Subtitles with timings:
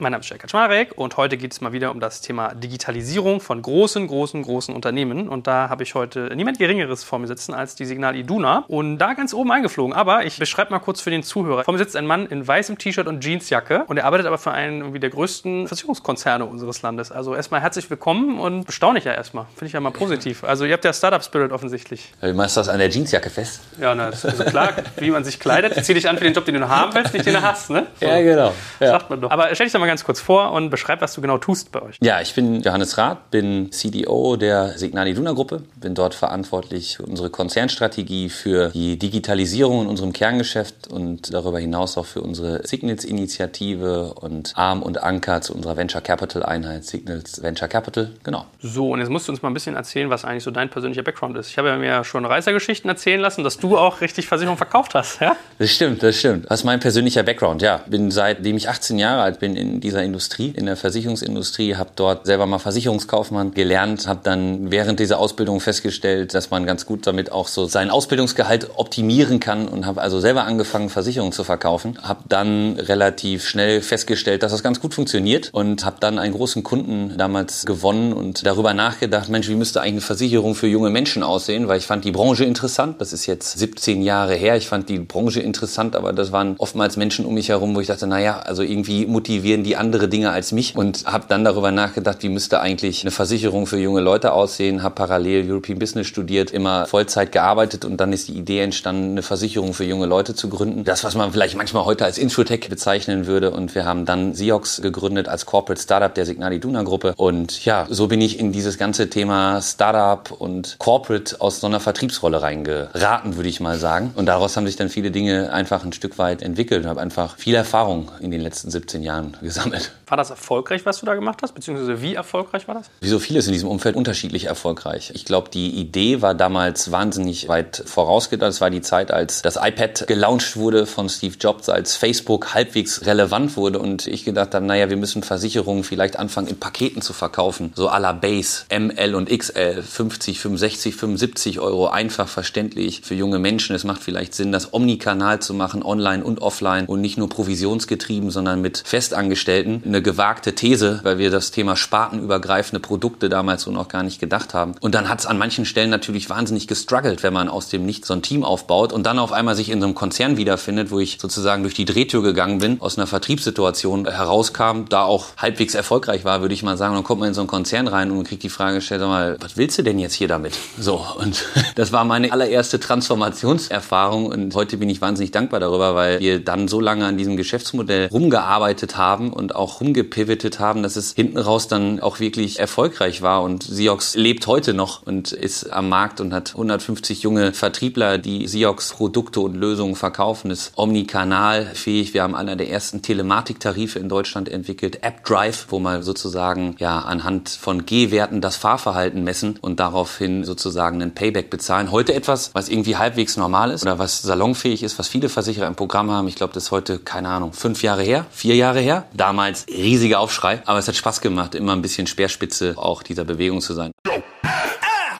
[0.00, 3.38] Mein Name ist Jörg Kaczmarek und heute geht es mal wieder um das Thema Digitalisierung
[3.38, 5.28] von großen, großen, großen Unternehmen.
[5.28, 8.96] Und da habe ich heute niemand Geringeres vor mir sitzen als die Signal Iduna und
[8.96, 9.94] da ganz oben eingeflogen.
[9.94, 11.64] Aber ich beschreibe mal kurz für den Zuhörer.
[11.64, 14.52] Vor mir sitzt ein Mann in weißem T-Shirt und Jeansjacke und er arbeitet aber für
[14.52, 17.12] einen irgendwie der größten Versicherungskonzerne unseres Landes.
[17.12, 19.44] Also erstmal herzlich willkommen und bestaunig ja erstmal.
[19.54, 20.44] Finde ich ja mal positiv.
[20.44, 22.10] Also ihr habt ja Startup-Spirit offensichtlich.
[22.22, 23.60] Machst du das an der Jeansjacke fest?
[23.78, 25.84] Ja, na, das ist also klar, wie man sich kleidet.
[25.84, 27.68] Zieh dich an für den Job, den du haben willst, nicht den du hast.
[27.68, 27.86] Ne?
[28.00, 28.06] So.
[28.06, 28.54] Ja, genau.
[28.78, 28.92] Ja.
[28.92, 29.30] Sagt man doch.
[29.30, 31.82] Aber stell dich doch mal ganz kurz vor und beschreib, was du genau tust bei
[31.82, 31.96] euch.
[32.00, 37.02] Ja, ich bin Johannes Rath, bin CDO der Signal Iduna Gruppe, bin dort verantwortlich für
[37.04, 44.14] unsere Konzernstrategie, für die Digitalisierung in unserem Kerngeschäft und darüber hinaus auch für unsere Signals-Initiative
[44.14, 48.46] und Arm und Anker zu unserer Venture Capital Einheit, Signals Venture Capital, genau.
[48.62, 51.02] So, und jetzt musst du uns mal ein bisschen erzählen, was eigentlich so dein persönlicher
[51.02, 51.48] Background ist.
[51.48, 55.20] Ich habe ja mir schon Reisergeschichten erzählen lassen, dass du auch richtig Versicherung verkauft hast,
[55.20, 55.36] ja?
[55.58, 56.48] Das stimmt, das stimmt.
[56.48, 57.62] Was ist mein persönlicher Background?
[57.62, 61.90] Ja, bin seitdem ich 18 Jahre alt bin in dieser Industrie, in der Versicherungsindustrie, habe
[61.96, 67.06] dort selber mal Versicherungskaufmann gelernt, habe dann während dieser Ausbildung festgestellt, dass man ganz gut
[67.06, 71.98] damit auch so sein Ausbildungsgehalt optimieren kann und habe also selber angefangen, Versicherungen zu verkaufen.
[72.02, 76.62] Habe dann relativ schnell festgestellt, dass das ganz gut funktioniert und habe dann einen großen
[76.62, 81.22] Kunden damals gewonnen und darüber nachgedacht, Mensch, wie müsste eigentlich eine Versicherung für junge Menschen
[81.22, 83.00] aussehen, weil ich fand die Branche interessant.
[83.00, 84.56] Das ist jetzt 17 Jahre her.
[84.56, 87.86] Ich fand die Branche interessant, aber das waren oftmals Menschen um mich herum, wo ich
[87.86, 92.22] dachte, naja, also irgendwie motivieren die andere Dinge als mich und habe dann darüber nachgedacht,
[92.22, 96.86] wie müsste eigentlich eine Versicherung für junge Leute aussehen, habe parallel European Business studiert, immer
[96.86, 100.84] Vollzeit gearbeitet und dann ist die Idee entstanden, eine Versicherung für junge Leute zu gründen.
[100.84, 104.80] Das, was man vielleicht manchmal heute als Introtech bezeichnen würde und wir haben dann Siox
[104.82, 108.78] gegründet als Corporate Startup der Signal Iduna Gruppe und ja, so bin ich in dieses
[108.78, 114.12] ganze Thema Startup und Corporate aus so einer Vertriebsrolle reingeraten, würde ich mal sagen.
[114.14, 117.36] Und daraus haben sich dann viele Dinge einfach ein Stück weit entwickelt und habe einfach
[117.36, 119.59] viel Erfahrung in den letzten 17 Jahren gesammelt.
[120.06, 121.54] War das erfolgreich, was du da gemacht hast?
[121.54, 122.90] Beziehungsweise wie erfolgreich war das?
[123.00, 125.12] Wie so vieles in diesem Umfeld unterschiedlich erfolgreich.
[125.14, 128.50] Ich glaube, die Idee war damals wahnsinnig weit vorausgedacht.
[128.50, 133.06] Es war die Zeit, als das iPad gelauncht wurde von Steve Jobs, als Facebook halbwegs
[133.06, 137.12] relevant wurde und ich gedacht habe, naja, wir müssen Versicherungen vielleicht anfangen in Paketen zu
[137.12, 137.72] verkaufen.
[137.76, 143.38] So à la Base, ML und XL, 50, 65, 75 Euro, einfach verständlich für junge
[143.38, 143.76] Menschen.
[143.76, 148.30] Es macht vielleicht Sinn, das Omnikanal zu machen, online und offline und nicht nur provisionsgetrieben,
[148.30, 149.49] sondern mit Festangestellten.
[149.58, 154.54] Eine gewagte These, weil wir das Thema spartenübergreifende Produkte damals so noch gar nicht gedacht
[154.54, 154.74] haben.
[154.80, 158.08] Und dann hat es an manchen Stellen natürlich wahnsinnig gestruggelt, wenn man aus dem Nichts
[158.08, 160.98] so ein Team aufbaut und dann auf einmal sich in so einem Konzern wiederfindet, wo
[160.98, 166.24] ich sozusagen durch die Drehtür gegangen bin, aus einer Vertriebssituation herauskam, da auch halbwegs erfolgreich
[166.24, 166.92] war, würde ich mal sagen.
[166.92, 169.08] Und dann kommt man in so einen Konzern rein und kriegt die Frage gestellt, sag
[169.08, 170.54] mal, was willst du denn jetzt hier damit?
[170.78, 171.44] So, und
[171.74, 176.68] das war meine allererste Transformationserfahrung und heute bin ich wahnsinnig dankbar darüber, weil wir dann
[176.68, 181.68] so lange an diesem Geschäftsmodell rumgearbeitet haben und auch rumgepivotet haben, dass es hinten raus
[181.68, 186.32] dann auch wirklich erfolgreich war und Siox lebt heute noch und ist am Markt und
[186.32, 192.14] hat 150 junge Vertriebler, die Siox Produkte und Lösungen verkaufen, ist omnikanalfähig.
[192.14, 197.48] Wir haben einer der ersten Telematiktarife in Deutschland entwickelt, AppDrive, wo man sozusagen ja anhand
[197.48, 201.90] von G-Werten das Fahrverhalten messen und daraufhin sozusagen einen Payback bezahlen.
[201.90, 205.74] Heute etwas, was irgendwie halbwegs normal ist oder was salonfähig ist, was viele Versicherer im
[205.74, 206.28] Programm haben.
[206.28, 209.04] Ich glaube, das ist heute, keine Ahnung, fünf Jahre her, vier Jahre her.
[209.20, 213.60] Damals riesiger Aufschrei, aber es hat Spaß gemacht, immer ein bisschen Speerspitze auch dieser Bewegung
[213.60, 213.90] zu sein.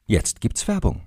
[0.07, 1.03] Jetzt gibt's Werbung.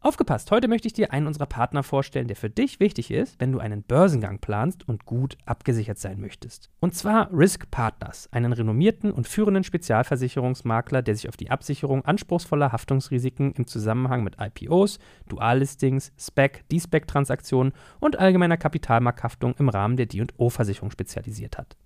[0.00, 3.52] Aufgepasst, heute möchte ich dir einen unserer Partner vorstellen, der für dich wichtig ist, wenn
[3.52, 6.70] du einen Börsengang planst und gut abgesichert sein möchtest.
[6.80, 12.72] Und zwar Risk Partners, einen renommierten und führenden Spezialversicherungsmakler, der sich auf die Absicherung anspruchsvoller
[12.72, 14.98] Haftungsrisiken im Zusammenhang mit IPOs,
[15.28, 21.76] Duallistings, SPEC, D-SPEC-Transaktionen und allgemeiner Kapitalmarkthaftung im Rahmen der D&O-Versicherung spezialisiert hat.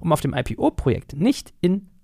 [0.00, 1.88] Um auf dem IPO-Projekt nicht in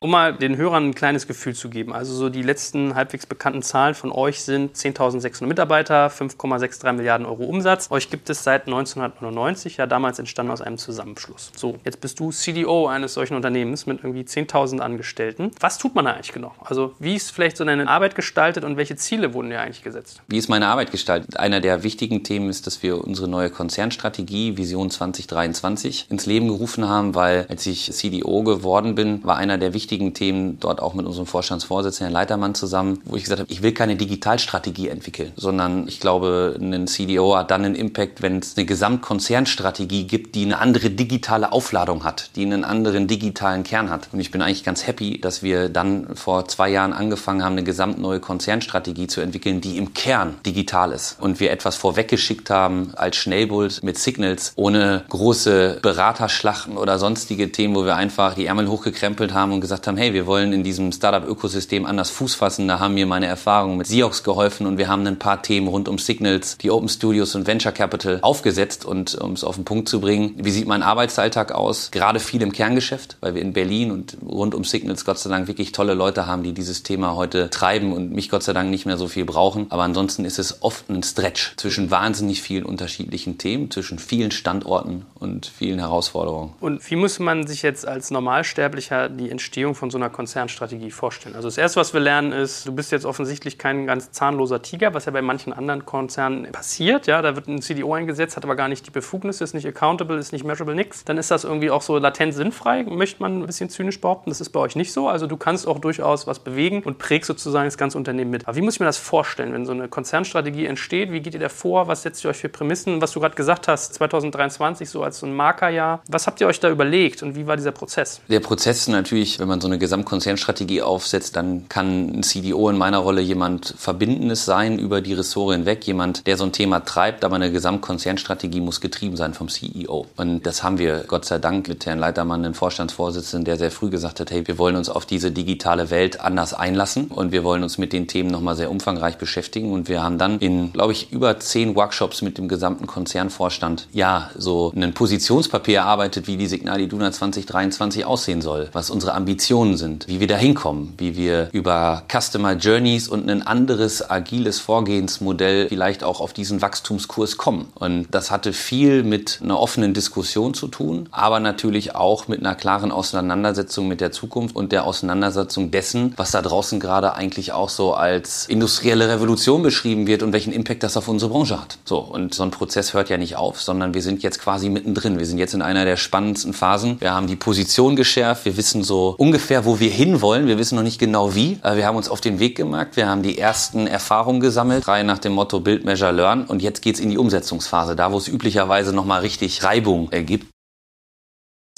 [0.00, 1.92] Um mal den Hörern ein kleines Gefühl zu geben.
[1.92, 7.44] Also so die letzten halbwegs bekannten Zahlen von euch sind 10.600 Mitarbeiter, 5,63 Milliarden Euro
[7.44, 7.90] Umsatz.
[7.90, 11.50] Euch gibt es seit 1999, ja damals entstanden aus einem Zusammenschluss.
[11.56, 15.50] So, jetzt bist du CDO eines solchen Unternehmens mit irgendwie 10.000 Angestellten.
[15.60, 16.54] Was tut man da eigentlich genau?
[16.60, 20.20] Also wie ist vielleicht so deine Arbeit gestaltet und welche Ziele wurden dir eigentlich gesetzt?
[20.28, 21.38] Wie ist meine Arbeit gestaltet?
[21.38, 26.86] Einer der wichtigen Themen ist, dass wir unsere neue Konzernstrategie Vision 2023 ins Leben gerufen
[26.86, 30.94] haben, weil als ich CDO geworden bin, war einer der wichtigen wichtigen Themen dort auch
[30.94, 35.32] mit unserem Vorstandsvorsitzenden Herrn Leitermann zusammen, wo ich gesagt habe, ich will keine Digitalstrategie entwickeln,
[35.36, 40.44] sondern ich glaube, ein CDO hat dann einen Impact, wenn es eine Gesamtkonzernstrategie gibt, die
[40.44, 44.08] eine andere digitale Aufladung hat, die einen anderen digitalen Kern hat.
[44.12, 47.62] Und ich bin eigentlich ganz happy, dass wir dann vor zwei Jahren angefangen haben, eine
[47.62, 51.16] gesamt neue Konzernstrategie zu entwickeln, die im Kern digital ist.
[51.20, 57.76] Und wir etwas vorweggeschickt haben als Schnellbolt mit Signals, ohne große Beraterschlachten oder sonstige Themen,
[57.76, 60.62] wo wir einfach die Ärmel hochgekrempelt haben und gesagt gesagt haben, hey, wir wollen in
[60.62, 62.66] diesem Startup-Ökosystem anders Fuß fassen.
[62.66, 65.86] Da haben mir meine Erfahrungen mit Siox geholfen und wir haben ein paar Themen rund
[65.88, 68.86] um Signals, die Open Studios und Venture Capital aufgesetzt.
[68.86, 71.90] Und um es auf den Punkt zu bringen, wie sieht mein Arbeitsalltag aus?
[71.90, 75.46] Gerade viel im Kerngeschäft, weil wir in Berlin und rund um Signals Gott sei Dank
[75.46, 78.86] wirklich tolle Leute haben, die dieses Thema heute treiben und mich Gott sei Dank nicht
[78.86, 79.66] mehr so viel brauchen.
[79.68, 85.04] Aber ansonsten ist es oft ein Stretch zwischen wahnsinnig vielen unterschiedlichen Themen, zwischen vielen Standorten
[85.16, 86.54] und vielen Herausforderungen.
[86.60, 90.90] Und wie muss man sich jetzt als Normalsterblicher die Entstehung Entstehung von so einer Konzernstrategie
[90.90, 91.34] vorstellen?
[91.34, 94.94] Also das Erste, was wir lernen, ist, du bist jetzt offensichtlich kein ganz zahnloser Tiger,
[94.94, 97.06] was ja bei manchen anderen Konzernen passiert.
[97.06, 100.16] Ja, da wird ein CDO eingesetzt, hat aber gar nicht die Befugnisse, ist nicht accountable,
[100.18, 101.04] ist nicht measurable, nix.
[101.04, 104.30] Dann ist das irgendwie auch so latent sinnfrei, möchte man ein bisschen zynisch behaupten.
[104.30, 105.08] Das ist bei euch nicht so.
[105.08, 108.46] Also du kannst auch durchaus was bewegen und prägst sozusagen das ganze Unternehmen mit.
[108.46, 111.10] Aber wie muss ich mir das vorstellen, wenn so eine Konzernstrategie entsteht?
[111.10, 111.88] Wie geht ihr da vor?
[111.88, 113.00] Was setzt ihr euch für Prämissen?
[113.00, 116.02] Was du gerade gesagt hast, 2023 so als so ein Markerjahr.
[116.08, 118.20] Was habt ihr euch da überlegt und wie war dieser Prozess?
[118.28, 122.76] Der Prozess natürlich, wenn man man so eine Gesamtkonzernstrategie aufsetzt, dann kann ein CDO in
[122.76, 127.24] meiner Rolle jemand Verbindendes sein über die Ressort hinweg, jemand, der so ein Thema treibt,
[127.24, 130.06] aber eine Gesamtkonzernstrategie muss getrieben sein vom CEO.
[130.16, 133.88] Und das haben wir Gott sei Dank mit Herrn Leitermann, den Vorstandsvorsitzenden, der sehr früh
[133.88, 137.62] gesagt hat, hey, wir wollen uns auf diese digitale Welt anders einlassen und wir wollen
[137.62, 139.72] uns mit den Themen nochmal sehr umfangreich beschäftigen.
[139.72, 144.30] Und wir haben dann in, glaube ich, über zehn Workshops mit dem gesamten Konzernvorstand, ja,
[144.36, 149.76] so ein Positionspapier erarbeitet, wie die Signal Iduna 2023 aussehen soll, was unsere Ambitionen Ambitionen
[149.76, 155.68] sind, wie wir da hinkommen, wie wir über Customer Journeys und ein anderes agiles Vorgehensmodell
[155.68, 157.68] vielleicht auch auf diesen Wachstumskurs kommen.
[157.76, 162.56] Und das hatte viel mit einer offenen Diskussion zu tun, aber natürlich auch mit einer
[162.56, 167.68] klaren Auseinandersetzung mit der Zukunft und der Auseinandersetzung dessen, was da draußen gerade eigentlich auch
[167.68, 171.78] so als industrielle Revolution beschrieben wird und welchen Impact das auf unsere Branche hat.
[171.84, 175.20] So, und so ein Prozess hört ja nicht auf, sondern wir sind jetzt quasi mittendrin.
[175.20, 177.00] Wir sind jetzt in einer der spannendsten Phasen.
[177.00, 180.46] Wir haben die Position geschärft, wir wissen so ungefähr, ungefähr, wo wir hinwollen.
[180.46, 181.58] Wir wissen noch nicht genau wie.
[181.62, 182.92] Wir haben uns auf den Weg gemacht.
[182.94, 184.86] Wir haben die ersten Erfahrungen gesammelt.
[184.86, 186.46] Drei nach dem Motto Build, Measure, Learn.
[186.46, 190.46] Und jetzt geht's in die Umsetzungsphase, da wo es üblicherweise nochmal richtig Reibung ergibt